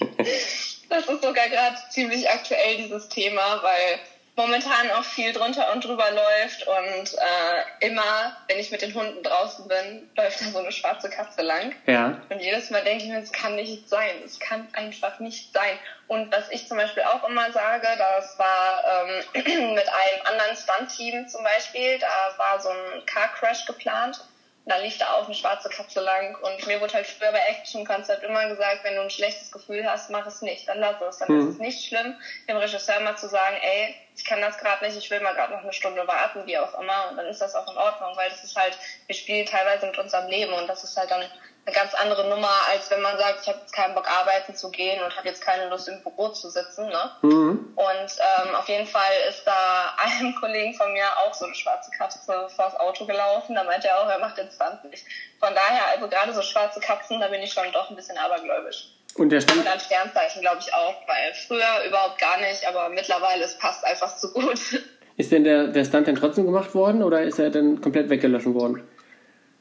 Das 0.88 1.08
ist 1.08 1.22
sogar 1.22 1.48
gerade 1.48 1.76
ziemlich 1.90 2.30
aktuell, 2.30 2.76
dieses 2.76 3.08
Thema, 3.08 3.60
weil 3.62 3.98
momentan 4.36 4.88
auch 4.92 5.02
viel 5.02 5.32
drunter 5.32 5.72
und 5.72 5.84
drüber 5.84 6.08
läuft 6.12 6.64
und 6.66 7.14
äh, 7.14 7.86
immer, 7.86 8.36
wenn 8.46 8.58
ich 8.60 8.70
mit 8.70 8.82
den 8.82 8.94
Hunden 8.94 9.20
draußen 9.22 9.66
bin, 9.66 10.08
läuft 10.16 10.40
da 10.42 10.44
so 10.46 10.58
eine 10.60 10.70
schwarze 10.70 11.10
Katze 11.10 11.42
lang. 11.42 11.74
ja. 11.86 12.20
Und 12.28 12.38
jedes 12.40 12.70
Mal 12.70 12.84
denke 12.84 13.02
ich 13.04 13.10
mir, 13.10 13.18
es 13.18 13.32
kann 13.32 13.56
nicht 13.56 13.88
sein. 13.88 14.22
Es 14.24 14.38
kann 14.38 14.68
einfach 14.74 15.18
nicht 15.18 15.52
sein. 15.52 15.76
Und 16.06 16.30
was 16.30 16.50
ich 16.50 16.68
zum 16.68 16.76
Beispiel 16.76 17.02
auch 17.02 17.26
immer 17.28 17.50
sage, 17.50 17.88
das 17.98 18.38
war 18.38 18.84
ähm, 19.08 19.24
mit 19.74 19.88
einem 19.88 20.22
anderen 20.24 20.56
Stunt-Team 20.56 21.26
zum 21.28 21.42
Beispiel, 21.42 21.98
da 21.98 22.34
war 22.36 22.60
so 22.60 22.68
ein 22.68 23.04
Car-Crash 23.06 23.64
geplant. 23.66 24.20
Und 24.66 24.72
da 24.72 24.78
lief 24.78 24.98
da 24.98 25.12
auch 25.12 25.26
eine 25.26 25.34
schwarze 25.34 25.68
Katze 25.68 26.00
lang. 26.00 26.36
Und 26.42 26.66
mir 26.66 26.80
wurde 26.80 26.94
halt 26.94 27.06
früher 27.06 27.30
bei 27.30 27.38
Action-Konzept 27.38 28.24
immer 28.24 28.48
gesagt, 28.48 28.82
wenn 28.82 28.96
du 28.96 29.02
ein 29.02 29.10
schlechtes 29.10 29.52
Gefühl 29.52 29.88
hast, 29.88 30.10
mach 30.10 30.26
es 30.26 30.42
nicht. 30.42 30.68
Dann 30.68 30.80
lass 30.80 31.00
es. 31.08 31.18
Dann 31.18 31.28
Mhm. 31.32 31.38
ist 31.48 31.54
es 31.54 31.58
nicht 31.60 31.86
schlimm, 31.86 32.16
dem 32.48 32.56
Regisseur 32.56 32.98
mal 32.98 33.16
zu 33.16 33.28
sagen, 33.28 33.56
ey, 33.62 33.94
ich 34.16 34.24
kann 34.24 34.40
das 34.40 34.56
gerade 34.56 34.84
nicht, 34.84 34.96
ich 34.96 35.10
will 35.10 35.20
mal 35.20 35.34
gerade 35.34 35.52
noch 35.52 35.62
eine 35.62 35.72
Stunde 35.72 36.06
warten, 36.06 36.46
wie 36.46 36.58
auch 36.58 36.74
immer. 36.80 37.08
Und 37.10 37.16
dann 37.16 37.26
ist 37.26 37.40
das 37.40 37.54
auch 37.54 37.70
in 37.70 37.76
Ordnung, 37.76 38.16
weil 38.16 38.30
das 38.30 38.42
ist 38.42 38.56
halt, 38.56 38.78
wir 39.06 39.14
spielen 39.14 39.46
teilweise 39.46 39.86
mit 39.86 39.98
unserem 39.98 40.26
Leben 40.26 40.52
und 40.54 40.66
das 40.66 40.82
ist 40.84 40.96
halt 40.96 41.10
dann 41.10 41.20
eine 41.66 41.74
ganz 41.74 41.94
andere 41.94 42.28
Nummer, 42.28 42.52
als 42.70 42.90
wenn 42.90 43.02
man 43.02 43.18
sagt, 43.18 43.40
ich 43.42 43.48
habe 43.48 43.58
jetzt 43.58 43.72
keinen 43.72 43.94
Bock 43.94 44.08
arbeiten 44.08 44.54
zu 44.54 44.70
gehen 44.70 45.02
und 45.02 45.16
habe 45.16 45.26
jetzt 45.28 45.42
keine 45.42 45.68
Lust 45.68 45.88
im 45.88 46.00
Büro 46.02 46.28
zu 46.28 46.48
sitzen. 46.48 46.88
Ne? 46.88 47.10
Mhm. 47.22 47.72
Und 47.74 48.16
ähm, 48.46 48.54
auf 48.54 48.68
jeden 48.68 48.86
Fall 48.86 49.12
ist 49.28 49.46
da 49.46 49.92
einem 49.96 50.34
Kollegen 50.36 50.74
von 50.74 50.92
mir 50.92 51.06
auch 51.18 51.34
so 51.34 51.44
eine 51.44 51.54
schwarze 51.54 51.90
Katze 51.90 52.20
vors 52.24 52.74
Auto 52.76 53.04
gelaufen. 53.04 53.54
Da 53.54 53.64
meinte 53.64 53.88
er 53.88 54.00
auch, 54.00 54.08
er 54.08 54.18
macht 54.18 54.38
den 54.38 54.50
Stunt 54.50 54.82
nicht. 54.84 55.04
Von 55.40 55.54
daher, 55.54 55.88
also 55.88 56.08
gerade 56.08 56.32
so 56.32 56.42
schwarze 56.42 56.80
Katzen, 56.80 57.20
da 57.20 57.28
bin 57.28 57.42
ich 57.42 57.52
schon 57.52 57.70
doch 57.72 57.90
ein 57.90 57.96
bisschen 57.96 58.16
abergläubisch. 58.16 58.95
Und 59.18 59.30
der 59.30 59.40
Stand, 59.40 59.66
an 59.66 59.80
Sternzeichen 59.80 60.40
glaube 60.42 60.58
ich 60.60 60.72
auch, 60.74 60.94
weil 61.06 61.34
früher 61.46 61.88
überhaupt 61.88 62.20
gar 62.20 62.38
nicht, 62.40 62.66
aber 62.68 62.90
mittlerweile 62.90 63.44
es 63.44 63.56
passt 63.58 63.84
einfach 63.84 64.16
zu 64.16 64.32
gut. 64.32 64.60
ist 65.16 65.32
denn 65.32 65.44
der, 65.44 65.68
der 65.68 65.84
Stunt 65.84 66.06
denn 66.06 66.16
trotzdem 66.16 66.44
gemacht 66.46 66.74
worden 66.74 67.02
oder 67.02 67.22
ist 67.22 67.38
er 67.38 67.50
dann 67.50 67.80
komplett 67.80 68.10
weggelassen 68.10 68.54
worden? 68.54 68.82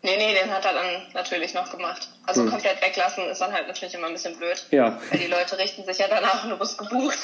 nee, 0.05 0.17
nee, 0.17 0.33
den 0.39 0.53
hat 0.53 0.63
er 0.63 0.73
dann 0.73 1.01
natürlich 1.13 1.53
noch 1.53 1.69
gemacht. 1.71 2.07
Also 2.25 2.43
Hm. 2.43 2.51
komplett 2.51 2.81
weglassen 2.81 3.27
ist 3.29 3.41
dann 3.41 3.51
halt 3.51 3.67
natürlich 3.67 3.95
immer 3.95 4.07
ein 4.07 4.13
bisschen 4.13 4.37
blöd. 4.37 4.63
Ja. 4.71 4.99
Weil 5.09 5.19
die 5.19 5.27
Leute 5.27 5.57
richten 5.57 5.83
sich 5.83 5.97
ja 5.97 6.05
danach 6.07 6.47
du 6.47 6.57
bist 6.57 6.77
gebucht. 6.77 7.17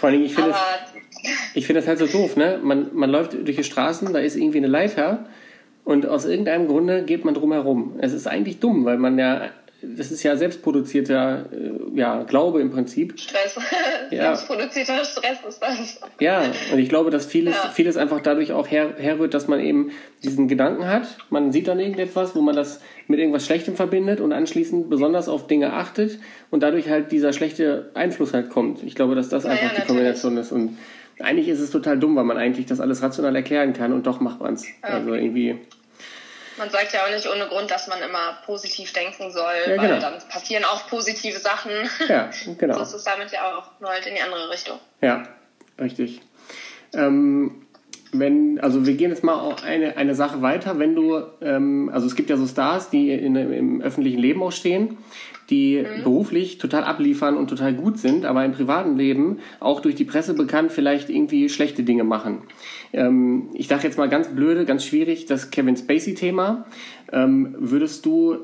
Vor 0.00 0.08
allen 0.08 0.14
Dingen, 0.14 0.26
ich 0.26 0.34
finde 0.34 0.54
ich 1.54 1.66
finde 1.66 1.80
das 1.80 1.88
halt 1.88 1.98
so 1.98 2.06
doof, 2.06 2.36
ne? 2.36 2.58
Man, 2.62 2.90
man 2.92 3.10
läuft 3.10 3.34
durch 3.34 3.56
die 3.56 3.64
Straßen, 3.64 4.12
da 4.12 4.18
ist 4.18 4.36
irgendwie 4.36 4.58
eine 4.58 4.66
Leiter 4.66 5.26
und 5.84 6.06
aus 6.06 6.24
irgendeinem 6.24 6.66
Grunde 6.66 7.04
geht 7.04 7.24
man 7.24 7.34
drum 7.34 7.52
herum. 7.52 7.98
Es 8.00 8.12
ist 8.12 8.26
eigentlich 8.26 8.58
dumm, 8.58 8.84
weil 8.84 8.98
man 8.98 9.18
ja, 9.18 9.50
das 9.80 10.10
ist 10.10 10.22
ja 10.24 10.36
selbstproduzierter 10.36 11.46
äh, 11.52 11.98
ja, 11.98 12.22
Glaube 12.24 12.60
im 12.60 12.70
Prinzip. 12.70 13.18
Stress. 13.18 13.56
Ja. 14.10 14.34
Selbstproduzierter 14.34 15.04
Stress 15.04 15.38
ist 15.46 15.60
das. 15.62 15.76
Ja, 16.18 16.42
und 16.72 16.78
ich 16.78 16.88
glaube, 16.88 17.10
dass 17.10 17.26
vieles, 17.26 17.54
Ja. 17.54 17.68
vieles 17.70 17.98
einfach 17.98 18.20
dadurch 18.20 18.52
auch 18.52 18.66
her, 18.66 18.94
herrührt, 18.96 19.34
dass 19.34 19.48
man 19.48 19.60
eben 19.60 19.90
diesen 20.24 20.48
Gedanken 20.48 20.86
hat. 20.86 21.18
Man 21.28 21.52
sieht 21.52 21.68
dann 21.68 21.78
irgendetwas, 21.78 22.34
wo 22.34 22.40
man 22.40 22.56
das 22.56 22.80
mit 23.06 23.18
irgendwas 23.20 23.44
Schlechtem 23.44 23.76
verbindet 23.76 24.20
und 24.20 24.32
anschließend 24.32 24.88
besonders 24.88 25.28
auf 25.28 25.46
Dinge 25.46 25.74
achtet 25.74 26.18
und 26.50 26.62
dadurch 26.62 26.88
halt 26.88 27.12
dieser 27.12 27.34
schlechte 27.34 27.90
Einfluss 27.92 28.32
halt 28.32 28.48
kommt. 28.48 28.82
Ich 28.82 28.94
glaube, 28.94 29.14
dass 29.14 29.28
das 29.28 29.44
Ja, 29.44 29.50
einfach 29.50 29.62
die 29.64 29.68
natürlich. 29.72 29.86
Kombination 29.88 30.36
ist. 30.38 30.52
Und 30.52 30.78
eigentlich 31.20 31.48
ist 31.48 31.60
es 31.60 31.70
total 31.70 31.98
dumm, 31.98 32.16
weil 32.16 32.24
man 32.24 32.38
eigentlich 32.38 32.64
das 32.64 32.80
alles 32.80 33.02
rational 33.02 33.36
erklären 33.36 33.74
kann 33.74 33.92
und 33.92 34.06
doch 34.06 34.20
macht 34.20 34.40
man 34.40 34.54
es. 34.54 34.64
Also 34.80 35.12
irgendwie, 35.12 35.56
Man 36.58 36.70
sagt 36.70 36.92
ja 36.92 37.04
auch 37.04 37.10
nicht 37.10 37.28
ohne 37.28 37.46
Grund, 37.46 37.70
dass 37.70 37.86
man 37.86 38.02
immer 38.02 38.38
positiv 38.44 38.92
denken 38.92 39.30
soll, 39.30 39.54
Ja, 39.66 39.76
weil 39.76 39.88
genau. 39.88 40.00
dann 40.00 40.18
passieren 40.28 40.64
auch 40.64 40.86
positive 40.88 41.38
Sachen. 41.38 41.70
ja, 42.08 42.30
So 42.44 42.54
genau. 42.54 42.80
ist 42.80 42.92
es 42.92 43.04
damit 43.04 43.30
ja 43.30 43.56
auch, 43.58 43.80
nur 43.80 43.90
halt 43.90 44.06
in 44.06 44.14
die 44.16 44.20
andere 44.20 44.50
Richtung. 44.50 44.78
Ja, 45.00 45.22
richtig. 45.80 46.20
Ähm, 46.94 47.66
wenn, 48.12 48.58
also 48.60 48.86
wir 48.86 48.94
gehen 48.94 49.10
jetzt 49.10 49.24
mal 49.24 49.34
auch 49.34 49.62
eine, 49.62 49.96
eine 49.96 50.14
Sache 50.14 50.42
weiter. 50.42 50.78
Wenn 50.78 50.94
du, 50.94 51.20
ähm, 51.40 51.90
also 51.92 52.06
es 52.06 52.14
gibt 52.14 52.30
ja 52.30 52.36
so 52.36 52.46
Stars, 52.46 52.90
die 52.90 53.10
in, 53.10 53.36
im 53.36 53.80
öffentlichen 53.80 54.18
Leben 54.18 54.42
auch 54.42 54.52
stehen, 54.52 54.98
die 55.50 55.84
beruflich 56.04 56.58
total 56.58 56.84
abliefern 56.84 57.36
und 57.36 57.48
total 57.48 57.72
gut 57.72 57.98
sind, 57.98 58.26
aber 58.26 58.44
im 58.44 58.52
privaten 58.52 58.96
Leben 58.96 59.38
auch 59.60 59.80
durch 59.80 59.94
die 59.94 60.04
Presse 60.04 60.34
bekannt 60.34 60.72
vielleicht 60.72 61.08
irgendwie 61.08 61.48
schlechte 61.48 61.82
Dinge 61.82 62.04
machen. 62.04 62.42
Ähm, 62.92 63.48
ich 63.54 63.68
sage 63.68 63.84
jetzt 63.84 63.96
mal 63.96 64.08
ganz 64.08 64.28
blöde, 64.28 64.64
ganz 64.64 64.84
schwierig, 64.84 65.26
das 65.26 65.50
Kevin 65.50 65.76
Spacey-Thema. 65.76 66.66
Ähm, 67.12 67.54
würdest 67.58 68.04
du 68.04 68.36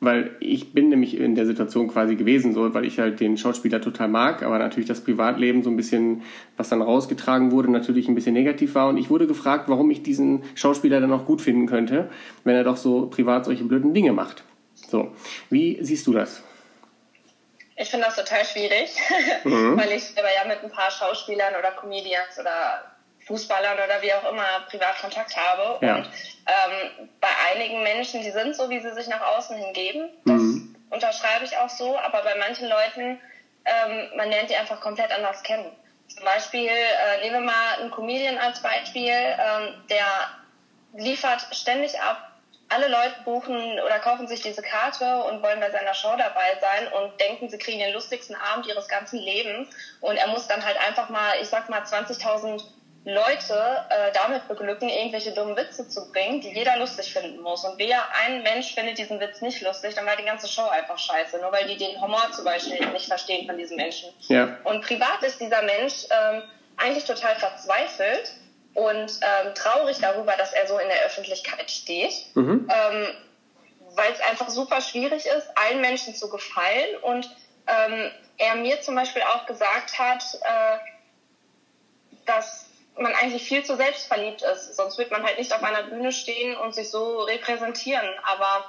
weil 0.00 0.34
ich 0.40 0.72
bin 0.72 0.88
nämlich 0.88 1.16
in 1.18 1.34
der 1.34 1.44
Situation 1.44 1.88
quasi 1.88 2.16
gewesen, 2.16 2.54
so, 2.54 2.72
weil 2.72 2.86
ich 2.86 2.98
halt 2.98 3.20
den 3.20 3.36
Schauspieler 3.36 3.82
total 3.82 4.08
mag, 4.08 4.42
aber 4.42 4.58
natürlich 4.58 4.88
das 4.88 5.04
Privatleben 5.04 5.62
so 5.62 5.68
ein 5.70 5.76
bisschen, 5.76 6.22
was 6.56 6.70
dann 6.70 6.80
rausgetragen 6.80 7.52
wurde, 7.52 7.70
natürlich 7.70 8.08
ein 8.08 8.14
bisschen 8.14 8.32
negativ 8.32 8.74
war. 8.74 8.88
Und 8.88 8.96
ich 8.96 9.10
wurde 9.10 9.26
gefragt, 9.26 9.68
warum 9.68 9.90
ich 9.90 10.02
diesen 10.02 10.42
Schauspieler 10.54 11.00
dann 11.00 11.12
auch 11.12 11.26
gut 11.26 11.42
finden 11.42 11.66
könnte, 11.66 12.08
wenn 12.44 12.56
er 12.56 12.64
doch 12.64 12.78
so 12.78 13.06
privat 13.08 13.44
solche 13.44 13.64
blöden 13.64 13.92
Dinge 13.92 14.12
macht. 14.12 14.42
So, 14.74 15.12
wie 15.50 15.78
siehst 15.82 16.06
du 16.06 16.14
das? 16.14 16.42
Ich 17.76 17.88
finde 17.88 18.06
das 18.06 18.16
total 18.16 18.44
schwierig, 18.44 18.90
Mhm. 19.44 19.76
weil 19.78 19.92
ich 19.92 20.02
selber 20.04 20.28
ja 20.34 20.48
mit 20.48 20.62
ein 20.64 20.70
paar 20.70 20.90
Schauspielern 20.90 21.54
oder 21.58 21.70
Comedians 21.72 22.38
oder 22.38 22.89
Fußballern 23.30 23.78
oder 23.78 24.02
wie 24.02 24.12
auch 24.12 24.28
immer 24.30 24.66
privat 24.68 24.98
Kontakt 24.98 25.36
habe. 25.36 25.84
Ja. 25.86 25.96
Und 25.96 26.06
ähm, 26.46 27.08
bei 27.20 27.28
einigen 27.52 27.82
Menschen, 27.84 28.22
die 28.22 28.30
sind 28.32 28.56
so, 28.56 28.68
wie 28.70 28.80
sie 28.80 28.92
sich 28.92 29.06
nach 29.06 29.20
außen 29.36 29.56
hingeben. 29.56 30.10
Das 30.24 30.36
Mhm. 30.40 30.74
unterschreibe 30.90 31.44
ich 31.44 31.56
auch 31.56 31.68
so. 31.68 31.96
Aber 31.98 32.22
bei 32.22 32.34
manchen 32.34 32.68
Leuten, 32.68 33.20
ähm, 33.64 34.08
man 34.16 34.28
lernt 34.30 34.50
die 34.50 34.56
einfach 34.56 34.80
komplett 34.80 35.12
anders 35.12 35.42
kennen. 35.44 35.70
Zum 36.08 36.24
Beispiel, 36.24 36.68
äh, 36.68 37.20
nehmen 37.20 37.34
wir 37.36 37.52
mal 37.52 37.74
einen 37.80 37.92
Comedian 37.92 38.36
als 38.38 38.60
Beispiel, 38.60 39.12
ähm, 39.12 39.74
der 39.88 40.04
liefert 40.94 41.46
ständig 41.52 42.00
ab. 42.00 42.26
Alle 42.68 42.88
Leute 42.88 43.14
buchen 43.24 43.78
oder 43.80 43.98
kaufen 44.00 44.26
sich 44.26 44.40
diese 44.42 44.62
Karte 44.62 45.22
und 45.24 45.40
wollen 45.42 45.60
bei 45.60 45.70
seiner 45.70 45.94
Show 45.94 46.14
dabei 46.16 46.56
sein 46.60 46.88
und 46.92 47.20
denken, 47.20 47.48
sie 47.48 47.58
kriegen 47.58 47.78
den 47.78 47.92
lustigsten 47.92 48.34
Abend 48.36 48.66
ihres 48.66 48.88
ganzen 48.88 49.18
Lebens. 49.20 49.68
Und 50.00 50.16
er 50.16 50.26
muss 50.28 50.48
dann 50.48 50.64
halt 50.64 50.76
einfach 50.84 51.08
mal, 51.10 51.32
ich 51.40 51.48
sag 51.48 51.68
mal, 51.68 51.82
20.000 51.82 52.62
Leute 53.04 53.54
äh, 53.88 54.12
damit 54.12 54.46
beglücken, 54.46 54.88
irgendwelche 54.88 55.32
dummen 55.32 55.56
Witze 55.56 55.88
zu 55.88 56.10
bringen, 56.12 56.40
die 56.42 56.52
jeder 56.52 56.76
lustig 56.76 57.12
finden 57.12 57.40
muss. 57.40 57.64
Und 57.64 57.78
wer 57.78 57.98
ein 58.24 58.42
Mensch 58.42 58.74
findet 58.74 58.98
diesen 58.98 59.18
Witz 59.20 59.40
nicht 59.40 59.62
lustig, 59.62 59.94
dann 59.94 60.04
war 60.04 60.16
die 60.16 60.24
ganze 60.24 60.46
Show 60.48 60.66
einfach 60.66 60.98
scheiße, 60.98 61.38
nur 61.38 61.50
weil 61.50 61.66
die 61.66 61.76
den 61.76 61.98
Humor 62.00 62.30
zum 62.32 62.44
Beispiel 62.44 62.86
nicht 62.88 63.06
verstehen 63.06 63.46
von 63.46 63.56
diesem 63.56 63.76
Menschen. 63.76 64.10
Ja. 64.28 64.58
Und 64.64 64.82
privat 64.84 65.22
ist 65.22 65.40
dieser 65.40 65.62
Mensch 65.62 66.04
ähm, 66.10 66.42
eigentlich 66.76 67.04
total 67.04 67.36
verzweifelt 67.36 68.32
und 68.74 69.10
ähm, 69.22 69.54
traurig 69.54 69.98
darüber, 69.98 70.36
dass 70.36 70.52
er 70.52 70.66
so 70.66 70.78
in 70.78 70.88
der 70.88 71.02
Öffentlichkeit 71.04 71.70
steht, 71.70 72.12
Mhm. 72.34 72.68
ähm, 72.70 73.08
weil 73.94 74.12
es 74.12 74.20
einfach 74.20 74.50
super 74.50 74.80
schwierig 74.82 75.24
ist, 75.24 75.48
allen 75.56 75.80
Menschen 75.80 76.14
zu 76.14 76.28
gefallen. 76.28 76.96
Und 77.02 77.30
ähm, 77.66 78.10
er 78.36 78.54
mir 78.56 78.80
zum 78.82 78.94
Beispiel 78.94 79.22
auch 79.22 79.46
gesagt 79.46 79.98
hat, 79.98 80.22
äh, 80.42 80.78
man 83.00 83.14
eigentlich 83.14 83.42
viel 83.42 83.64
zu 83.64 83.76
selbstverliebt 83.76 84.42
ist. 84.42 84.76
Sonst 84.76 84.98
wird 84.98 85.10
man 85.10 85.24
halt 85.24 85.38
nicht 85.38 85.54
auf 85.54 85.62
einer 85.62 85.84
Bühne 85.84 86.12
stehen 86.12 86.56
und 86.56 86.74
sich 86.74 86.90
so 86.90 87.20
repräsentieren. 87.20 88.08
Aber 88.24 88.64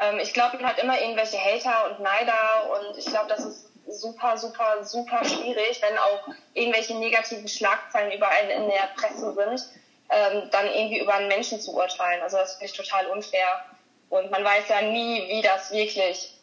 ähm, 0.00 0.18
ich 0.20 0.32
glaube, 0.32 0.56
man 0.58 0.66
hat 0.66 0.78
immer 0.78 1.00
irgendwelche 1.00 1.38
Hater 1.38 1.90
und 1.90 2.00
Neider 2.00 2.70
und 2.70 2.98
ich 2.98 3.06
glaube, 3.06 3.28
das 3.28 3.44
ist 3.44 3.68
super, 3.88 4.36
super, 4.36 4.84
super 4.84 5.24
schwierig, 5.24 5.80
wenn 5.82 5.98
auch 5.98 6.28
irgendwelche 6.54 6.94
negativen 6.94 7.48
Schlagzeilen 7.48 8.12
über 8.12 8.28
einen 8.28 8.50
in 8.50 8.68
der 8.68 8.90
Presse 8.96 9.34
sind, 9.34 9.62
ähm, 10.10 10.48
dann 10.50 10.66
irgendwie 10.66 11.00
über 11.00 11.14
einen 11.14 11.28
Menschen 11.28 11.60
zu 11.60 11.74
urteilen. 11.74 12.22
Also 12.22 12.36
das 12.36 12.54
finde 12.54 12.66
ich 12.66 12.76
total 12.76 13.06
unfair. 13.06 13.64
Und 14.08 14.30
man 14.30 14.44
weiß 14.44 14.68
ja 14.68 14.82
nie, 14.82 15.28
wie 15.28 15.42
das 15.42 15.72
wirklich, 15.72 16.34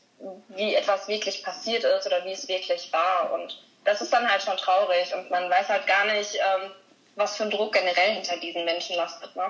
wie 0.49 0.73
etwas 0.73 1.07
wirklich 1.07 1.43
passiert 1.43 1.83
ist 1.83 2.07
oder 2.07 2.25
wie 2.25 2.31
es 2.31 2.47
wirklich 2.47 2.91
war. 2.91 3.31
Und 3.33 3.61
das 3.85 4.01
ist 4.01 4.11
dann 4.11 4.29
halt 4.29 4.41
schon 4.41 4.57
traurig. 4.57 5.13
Und 5.13 5.29
man 5.29 5.49
weiß 5.49 5.69
halt 5.69 5.85
gar 5.85 6.05
nicht, 6.05 6.35
ähm, 6.35 6.71
was 7.19 7.37
für 7.37 7.43
ein 7.43 7.51
Druck 7.51 7.73
generell 7.73 8.15
hinter 8.15 8.37
diesen 8.41 8.65
Menschen 8.65 8.95
lastet. 8.95 9.35
Ne? 9.35 9.43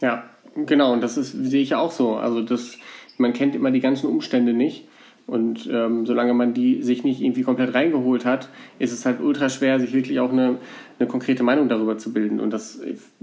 Ja, 0.00 0.24
genau. 0.54 0.92
Und 0.92 1.02
das 1.02 1.16
ist, 1.16 1.32
sehe 1.32 1.62
ich 1.62 1.70
ja 1.70 1.78
auch 1.78 1.90
so. 1.90 2.16
Also 2.16 2.40
das, 2.40 2.78
man 3.18 3.32
kennt 3.32 3.54
immer 3.54 3.70
die 3.70 3.80
ganzen 3.80 4.08
Umstände 4.08 4.52
nicht. 4.52 4.88
Und 5.26 5.66
ähm, 5.66 6.06
solange 6.06 6.34
man 6.34 6.54
die 6.54 6.82
sich 6.82 7.02
nicht 7.02 7.20
irgendwie 7.20 7.42
komplett 7.42 7.74
reingeholt 7.74 8.24
hat, 8.24 8.48
ist 8.78 8.92
es 8.92 9.04
halt 9.04 9.20
ultra 9.20 9.48
schwer, 9.48 9.80
sich 9.80 9.92
wirklich 9.92 10.20
auch 10.20 10.30
eine, 10.30 10.58
eine 10.98 11.08
konkrete 11.08 11.42
Meinung 11.42 11.68
darüber 11.68 11.98
zu 11.98 12.12
bilden. 12.12 12.40
Und 12.40 12.52
das, 12.52 12.80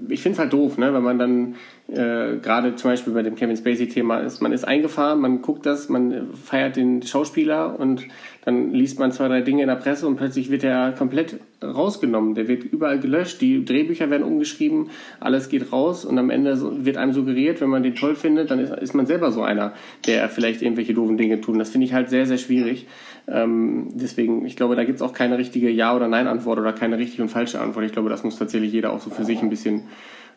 ich 0.08 0.22
finde 0.22 0.34
es 0.34 0.39
halt 0.39 0.53
doof, 0.53 0.77
ne? 0.77 0.94
wenn 0.94 1.03
man 1.03 1.18
dann 1.18 1.56
äh, 1.88 2.38
gerade 2.38 2.75
zum 2.75 2.92
Beispiel 2.92 3.13
bei 3.13 3.24
dem 3.24 3.36
Kevin 3.36 3.58
Spacey-Thema 3.58 4.20
ist, 4.20 4.42
man 4.42 4.51
ist 4.51 4.63
eingefahren, 4.63 5.20
man 5.20 5.42
guckt 5.42 5.65
das, 5.65 5.89
man 5.89 6.34
feiert 6.34 6.75
den 6.75 7.01
Schauspieler 7.01 7.80
und 7.80 8.06
dann 8.46 8.74
liest 8.74 9.00
man 9.00 9.12
zwei, 9.12 9.27
drei 9.27 9.42
Dinge 9.42 9.62
in 9.63 9.70
der 9.70 9.75
Presse 9.75 10.06
und 10.06 10.18
plötzlich 10.18 10.51
wird 10.51 10.63
er 10.63 10.92
komplett 10.92 11.39
rausgenommen. 11.63 12.36
Der 12.36 12.48
wird 12.48 12.63
überall 12.63 13.00
gelöscht, 13.00 13.42
die 13.42 13.63
Drehbücher 13.65 14.10
werden 14.10 14.24
umgeschrieben, 14.24 14.89
alles 15.20 15.50
geht 15.50 15.72
raus 15.72 16.06
und 16.06 16.20
am 16.20 16.30
Ende 16.30 16.86
wird 16.86 16.98
einem 16.98 17.13
suggeriert, 17.13 17.62
wenn 17.62 17.70
man 17.70 17.84
den 17.84 17.96
toll 17.96 18.15
findet, 18.15 18.51
dann 18.51 18.60
ist, 18.60 18.74
ist 18.74 18.94
man 18.94 19.06
selber 19.06 19.32
so 19.32 19.42
einer, 19.42 19.74
der 20.06 20.30
vielleicht 20.30 20.62
irgendwelche 20.62 20.94
doofen 20.94 21.18
Dinge 21.18 21.42
tut. 21.42 21.60
Das 21.60 21.70
finde 21.70 21.86
ich 21.86 21.94
halt 21.94 22.10
sehr, 22.10 22.25
sehr 22.25 22.38
schwierig. 22.38 22.88
Ähm, 23.27 23.89
deswegen, 23.94 24.46
ich 24.46 24.56
glaube, 24.56 24.75
da 24.75 24.84
gibt 24.84 24.98
es 24.98 25.01
auch 25.01 25.13
keine 25.13 25.38
richtige 25.38 25.70
Ja- 25.70 25.96
oder 25.96 26.08
Nein-Antwort 26.08 26.60
oder 26.60 26.74
keine 26.74 26.98
richtige 26.98 27.24
und 27.24 27.30
falsche 27.30 27.60
Antwort. 27.60 27.86
Ich 27.86 27.94
glaube, 27.94 28.10
das 28.10 28.24
muss 28.24 28.38
tatsächlich 28.38 28.74
jeder 28.74 28.92
auch 28.92 29.00
so 29.00 29.10
für 29.10 29.24
sich 29.24 29.42
ein 29.42 29.50
bisschen 29.50 29.89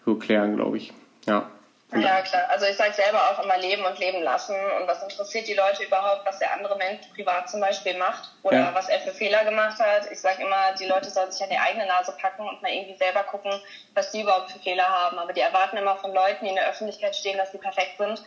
so 0.05 0.15
klären, 0.15 0.57
glaube 0.57 0.77
ich. 0.77 0.93
Ja. 1.27 1.51
Ja, 1.93 2.21
klar. 2.23 2.43
Also 2.49 2.67
ich 2.67 2.77
sage 2.77 2.93
selber 2.95 3.19
auch 3.31 3.45
immer 3.45 3.59
leben 3.59 3.85
und 3.85 3.99
leben 3.99 4.23
lassen. 4.23 4.57
Und 4.81 4.89
was 4.89 5.03
interessiert 5.05 5.47
die 5.47 5.55
Leute 5.55 5.85
überhaupt, 5.85 6.27
was 6.27 6.39
der 6.41 6.53
andere 6.53 6.77
Mensch 6.77 7.07
privat 7.15 7.49
zum 7.49 7.61
Beispiel 7.61 7.97
macht 7.97 8.31
oder 8.43 8.59
ja. 8.59 8.75
was 8.75 8.89
er 8.89 8.99
für 9.01 9.13
Fehler 9.13 9.45
gemacht 9.45 9.79
hat? 9.79 10.11
Ich 10.11 10.21
sage 10.21 10.43
immer, 10.43 10.75
die 10.79 10.87
Leute 10.87 11.11
sollen 11.11 11.31
sich 11.31 11.43
an 11.43 11.51
die 11.51 11.59
eigene 11.59 11.87
Nase 11.87 12.13
packen 12.21 12.43
und 12.43 12.61
mal 12.61 12.73
irgendwie 12.73 12.97
selber 12.97 13.23
gucken, 13.23 13.53
was 13.95 14.11
die 14.11 14.23
überhaupt 14.23 14.51
für 14.51 14.59
Fehler 14.59 14.89
haben. 14.89 15.19
Aber 15.19 15.33
die 15.33 15.41
erwarten 15.41 15.77
immer 15.77 15.97
von 15.97 16.13
Leuten, 16.13 16.45
die 16.45 16.51
in 16.51 16.57
der 16.57 16.69
Öffentlichkeit 16.69 17.15
stehen, 17.15 17.39
dass 17.39 17.53
sie 17.53 17.59
perfekt 17.59 17.99
sind 17.99 18.21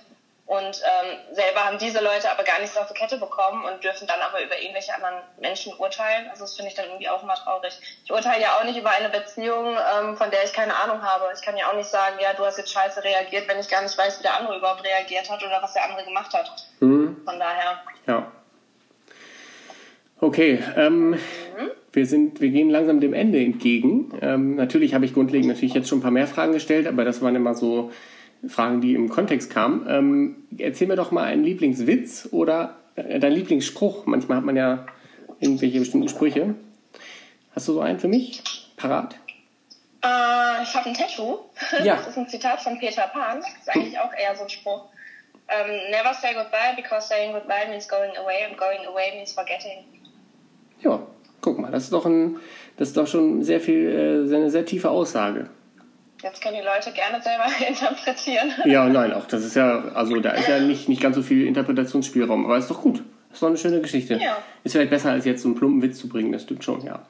und 0.50 0.82
ähm, 0.82 1.36
selber 1.36 1.63
haben 1.63 1.77
diese 1.77 2.03
Leute 2.03 2.32
aber 2.32 2.41
gar 2.41 2.60
nichts 2.60 2.75
auf 2.75 2.88
die 2.88 2.96
Kette 2.96 3.20
bekommen 3.20 3.63
und 3.65 3.84
dürfen 3.84 4.08
dann 4.08 4.20
aber 4.20 4.44
über 4.44 4.60
irgendwelche 4.60 4.96
anderen 4.96 5.22
Menschen 5.39 5.72
urteilen. 5.77 6.27
Also 6.32 6.41
das 6.41 6.56
finde 6.56 6.70
ich 6.70 6.75
dann 6.75 6.86
irgendwie 6.88 7.08
auch 7.08 7.22
immer 7.22 7.36
traurig. 7.36 7.79
Ich 8.03 8.12
urteile 8.12 8.41
ja 8.41 8.58
auch 8.58 8.63
nicht 8.63 8.79
über 8.79 8.89
eine 8.89 9.10
Beziehung, 9.10 9.77
ähm, 9.77 10.18
von 10.18 10.32
der 10.32 10.44
ich 10.44 10.51
keine 10.51 10.75
Ahnung 10.75 11.03
habe. 11.03 11.25
Ich 11.36 11.46
kann 11.46 11.56
ja 11.56 11.70
auch 11.70 11.75
nicht 11.75 11.88
sagen, 11.88 12.15
ja, 12.20 12.34
du 12.34 12.44
hast 12.44 12.58
jetzt 12.58 12.74
scheiße 12.74 13.03
reagiert, 13.03 13.48
wenn 13.48 13.60
ich 13.60 13.70
gar 13.70 13.84
nicht 13.84 13.96
weiß, 13.96 14.18
wie 14.18 14.24
der 14.24 14.38
andere 14.39 14.58
überhaupt 14.58 14.84
reagiert 14.84 15.29
hat 15.29 15.44
oder 15.44 15.62
was 15.62 15.74
der 15.74 15.84
andere 15.84 16.03
gemacht 16.03 16.34
hat. 16.34 16.50
Mhm. 16.79 17.22
Von 17.24 17.38
daher. 17.38 17.84
Ja. 18.08 18.32
Okay, 20.20 20.63
ähm, 20.75 21.12
mhm. 21.12 21.18
wir, 21.91 22.08
sind, 22.08 22.41
wir 22.41 22.50
gehen 22.50 22.72
langsam 22.72 23.01
dem 23.01 23.13
Ende 23.13 23.38
entgegen. 23.38 24.18
Ähm, 24.20 24.56
natürlich 24.56 24.96
habe 24.96 25.06
ich 25.06 25.13
grundlegend 25.13 25.48
natürlich 25.48 25.75
jetzt 25.75 25.89
schon 25.89 26.00
ein 26.00 26.01
paar 26.01 26.10
mehr 26.10 26.25
Fragen 26.25 26.53
gestellt, 26.53 26.88
aber 26.88 27.06
das 27.06 27.22
waren 27.22 27.36
immer 27.36 27.53
so 27.53 27.91
Fragen, 28.48 28.81
die 28.81 28.93
im 28.93 29.10
Kontext 29.10 29.50
kamen. 29.50 29.86
Ähm, 29.89 30.36
erzähl 30.58 30.88
mir 30.88 30.96
doch 30.96 31.12
mal 31.12 31.25
einen 31.25 31.43
Lieblingswitz 31.43 32.29
oder 32.31 32.75
äh, 32.96 33.19
deinen 33.19 33.34
Lieblingsspruch. 33.34 34.05
Manchmal 34.05 34.38
hat 34.38 34.46
man 34.46 34.55
ja 34.55 34.86
irgendwelche 35.39 35.79
bestimmten 35.79 36.10
Sprüche. 36.10 36.55
Hast 37.53 37.67
du 37.67 37.74
so 37.74 37.81
einen 37.81 38.00
für 38.00 38.08
mich 38.08 38.41
parat? 38.77 39.15
Äh, 40.03 40.63
ich 40.63 40.74
habe 40.74 40.89
ein 40.89 40.93
Tattoo. 40.93 41.39
Ja. 41.84 41.98
Das 41.98 42.08
ist 42.08 42.17
ein 42.17 42.27
Zitat 42.27 42.62
von 42.62 42.79
Peter 42.79 43.08
Pan. 43.08 43.39
Das 43.39 43.50
ist 43.50 43.69
eigentlich 43.69 44.00
auch 44.00 44.13
eher 44.13 44.36
so 44.36 44.43
ein 44.43 44.50
Spruch. 44.50 44.86
Um, 45.49 45.71
ähm, 45.71 45.91
never 45.91 46.13
say 46.13 46.34
goodbye 46.34 46.75
because 46.75 47.08
saying 47.08 47.34
goodbye 47.34 47.67
means 47.69 47.88
going 47.88 48.15
away 48.17 48.45
and 48.47 48.56
going 48.56 48.86
away 48.86 49.15
means 49.15 49.34
forgetting. 49.34 49.84
Ja, 50.82 51.02
guck 51.41 51.58
mal, 51.58 51.71
das 51.71 51.86
ist 51.86 51.93
doch, 51.93 52.06
ein, 52.06 52.38
das 52.78 52.89
ist 52.89 52.97
doch 52.97 53.08
schon 53.08 53.43
sehr 53.43 53.60
viel, 53.60 54.28
äh, 54.30 54.36
eine 54.36 54.52
sehr 54.52 54.65
tiefe 54.65 54.91
Aussage. 54.91 55.49
Jetzt 56.21 56.41
können 56.41 56.58
die 56.58 56.65
Leute 56.65 56.91
gerne 56.91 57.21
selber 57.21 57.45
interpretieren. 57.67 58.51
Ja, 58.65 58.88
nein, 58.89 59.13
auch 59.13 59.25
das 59.25 59.45
ist 59.45 59.55
ja, 59.55 59.86
also 59.93 60.19
da 60.19 60.32
ist 60.32 60.47
ja 60.47 60.60
nicht, 60.60 60.89
nicht 60.89 61.01
ganz 61.01 61.15
so 61.15 61.21
viel 61.21 61.47
Interpretationsspielraum, 61.47 62.45
aber 62.45 62.58
ist 62.58 62.69
doch 62.69 62.82
gut. 62.82 63.03
Ist 63.32 63.41
doch 63.41 63.47
eine 63.47 63.58
schöne 63.58 63.79
Geschichte. 63.79 64.15
Ja. 64.15 64.38
Ist 64.63 64.73
vielleicht 64.73 64.89
besser, 64.89 65.12
als 65.12 65.25
jetzt 65.25 65.43
so 65.43 65.49
einen 65.49 65.55
plumpen 65.55 65.82
Witz 65.82 65.99
zu 65.99 66.10
bringen, 66.10 66.32
das 66.32 66.43
stimmt 66.43 66.63
schon, 66.63 66.84
ja. 66.84 67.05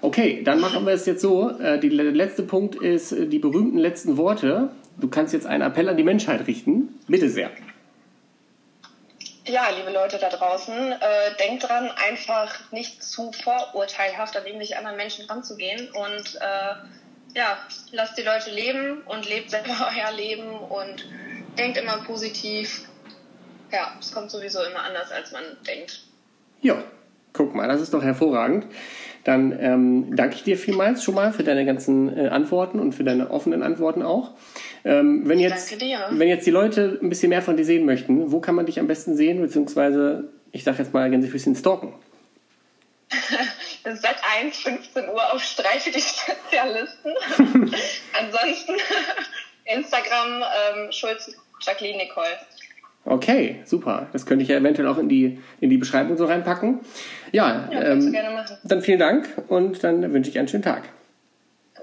Okay, 0.00 0.42
dann 0.44 0.60
machen 0.60 0.84
wir 0.84 0.92
es 0.92 1.06
jetzt 1.06 1.22
so. 1.22 1.48
Äh, 1.58 1.78
der 1.78 1.90
letzte 1.90 2.42
Punkt 2.42 2.74
ist 2.74 3.12
äh, 3.12 3.26
die 3.26 3.38
berühmten 3.38 3.78
letzten 3.78 4.18
Worte. 4.18 4.68
Du 4.98 5.08
kannst 5.08 5.32
jetzt 5.32 5.46
einen 5.46 5.62
Appell 5.62 5.88
an 5.88 5.96
die 5.96 6.02
Menschheit 6.02 6.46
richten. 6.46 7.00
Bitte 7.08 7.30
sehr. 7.30 7.50
Ja, 9.46 9.68
liebe 9.76 9.90
Leute 9.90 10.18
da 10.18 10.28
draußen, 10.28 10.74
äh, 10.92 10.96
denkt 11.38 11.68
dran, 11.68 11.90
einfach 12.08 12.70
nicht 12.72 13.02
zu 13.02 13.30
vorurteilhaft 13.32 14.36
an 14.36 14.44
irgendwelche 14.44 14.76
anderen 14.78 14.96
Menschen 14.96 15.26
ranzugehen 15.26 15.90
und 15.92 16.36
äh, 16.36 16.74
ja, 17.34 17.58
lasst 17.92 18.16
die 18.16 18.22
Leute 18.22 18.50
leben 18.50 19.02
und 19.06 19.28
lebt 19.28 19.50
selber 19.50 19.90
euer 19.96 20.16
Leben 20.16 20.48
und 20.48 21.06
denkt 21.58 21.78
immer 21.78 21.98
positiv. 22.06 22.88
Ja, 23.72 23.96
es 23.98 24.12
kommt 24.12 24.30
sowieso 24.30 24.60
immer 24.62 24.82
anders, 24.84 25.10
als 25.10 25.32
man 25.32 25.42
denkt. 25.66 26.00
Ja, 26.60 26.82
guck 27.32 27.54
mal, 27.54 27.68
das 27.68 27.80
ist 27.80 27.92
doch 27.92 28.02
hervorragend. 28.02 28.66
Dann 29.24 29.58
ähm, 29.58 30.16
danke 30.16 30.36
ich 30.36 30.44
dir 30.44 30.58
vielmals 30.58 31.02
schon 31.02 31.14
mal 31.14 31.32
für 31.32 31.44
deine 31.44 31.64
ganzen 31.64 32.16
äh, 32.16 32.28
Antworten 32.28 32.78
und 32.78 32.92
für 32.92 33.04
deine 33.04 33.30
offenen 33.30 33.62
Antworten 33.62 34.02
auch. 34.02 34.32
Ähm, 34.84 35.22
wenn, 35.24 35.38
jetzt, 35.38 35.80
wenn 35.80 36.28
jetzt 36.28 36.46
die 36.46 36.50
Leute 36.50 36.98
ein 37.02 37.08
bisschen 37.08 37.30
mehr 37.30 37.40
von 37.40 37.56
dir 37.56 37.64
sehen 37.64 37.86
möchten, 37.86 38.30
wo 38.30 38.40
kann 38.40 38.54
man 38.54 38.66
dich 38.66 38.78
am 38.78 38.86
besten 38.86 39.16
sehen, 39.16 39.40
beziehungsweise, 39.40 40.28
ich 40.52 40.62
sage 40.62 40.78
jetzt 40.78 40.92
mal 40.92 41.10
bisschen 41.10 41.56
stalken? 41.56 41.94
seit 43.84 44.16
1, 44.40 44.56
15 44.58 45.08
Uhr 45.08 45.32
auf 45.32 45.42
Streich 45.42 45.82
für 45.82 45.90
die 45.90 46.00
Spezialisten. 46.02 47.14
Ansonsten 48.18 48.72
Instagram 49.64 50.42
ähm, 50.42 50.92
Schulz 50.92 51.34
Jacqueline 51.60 51.98
Nicole. 51.98 52.38
Okay, 53.06 53.60
super. 53.66 54.08
Das 54.12 54.24
könnte 54.24 54.42
ich 54.42 54.48
ja 54.48 54.56
eventuell 54.56 54.88
auch 54.88 54.96
in 54.96 55.08
die, 55.08 55.38
in 55.60 55.68
die 55.68 55.76
Beschreibung 55.76 56.16
so 56.16 56.24
reinpacken. 56.24 56.80
Ja, 57.32 57.68
ja 57.70 57.82
ähm, 57.82 58.12
gerne 58.12 58.30
machen. 58.30 58.56
dann 58.64 58.80
vielen 58.80 58.98
Dank 58.98 59.28
und 59.48 59.84
dann 59.84 60.12
wünsche 60.12 60.30
ich 60.30 60.38
einen 60.38 60.48
schönen 60.48 60.62
Tag. 60.62 60.84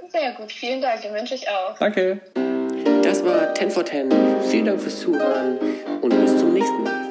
Sehr 0.10 0.32
gut, 0.34 0.52
vielen 0.52 0.82
Dank, 0.82 1.02
den 1.02 1.14
wünsche 1.14 1.36
ich 1.36 1.48
auch. 1.48 1.78
Danke. 1.78 2.20
Das 3.04 3.24
war 3.24 3.54
10 3.54 3.72
for 3.72 3.86
10. 3.86 4.12
Vielen 4.50 4.66
Dank 4.66 4.82
fürs 4.82 5.00
Zuhören 5.00 5.60
und 6.02 6.10
bis 6.10 6.38
zum 6.38 6.54
nächsten 6.54 6.84
Mal. 6.84 7.11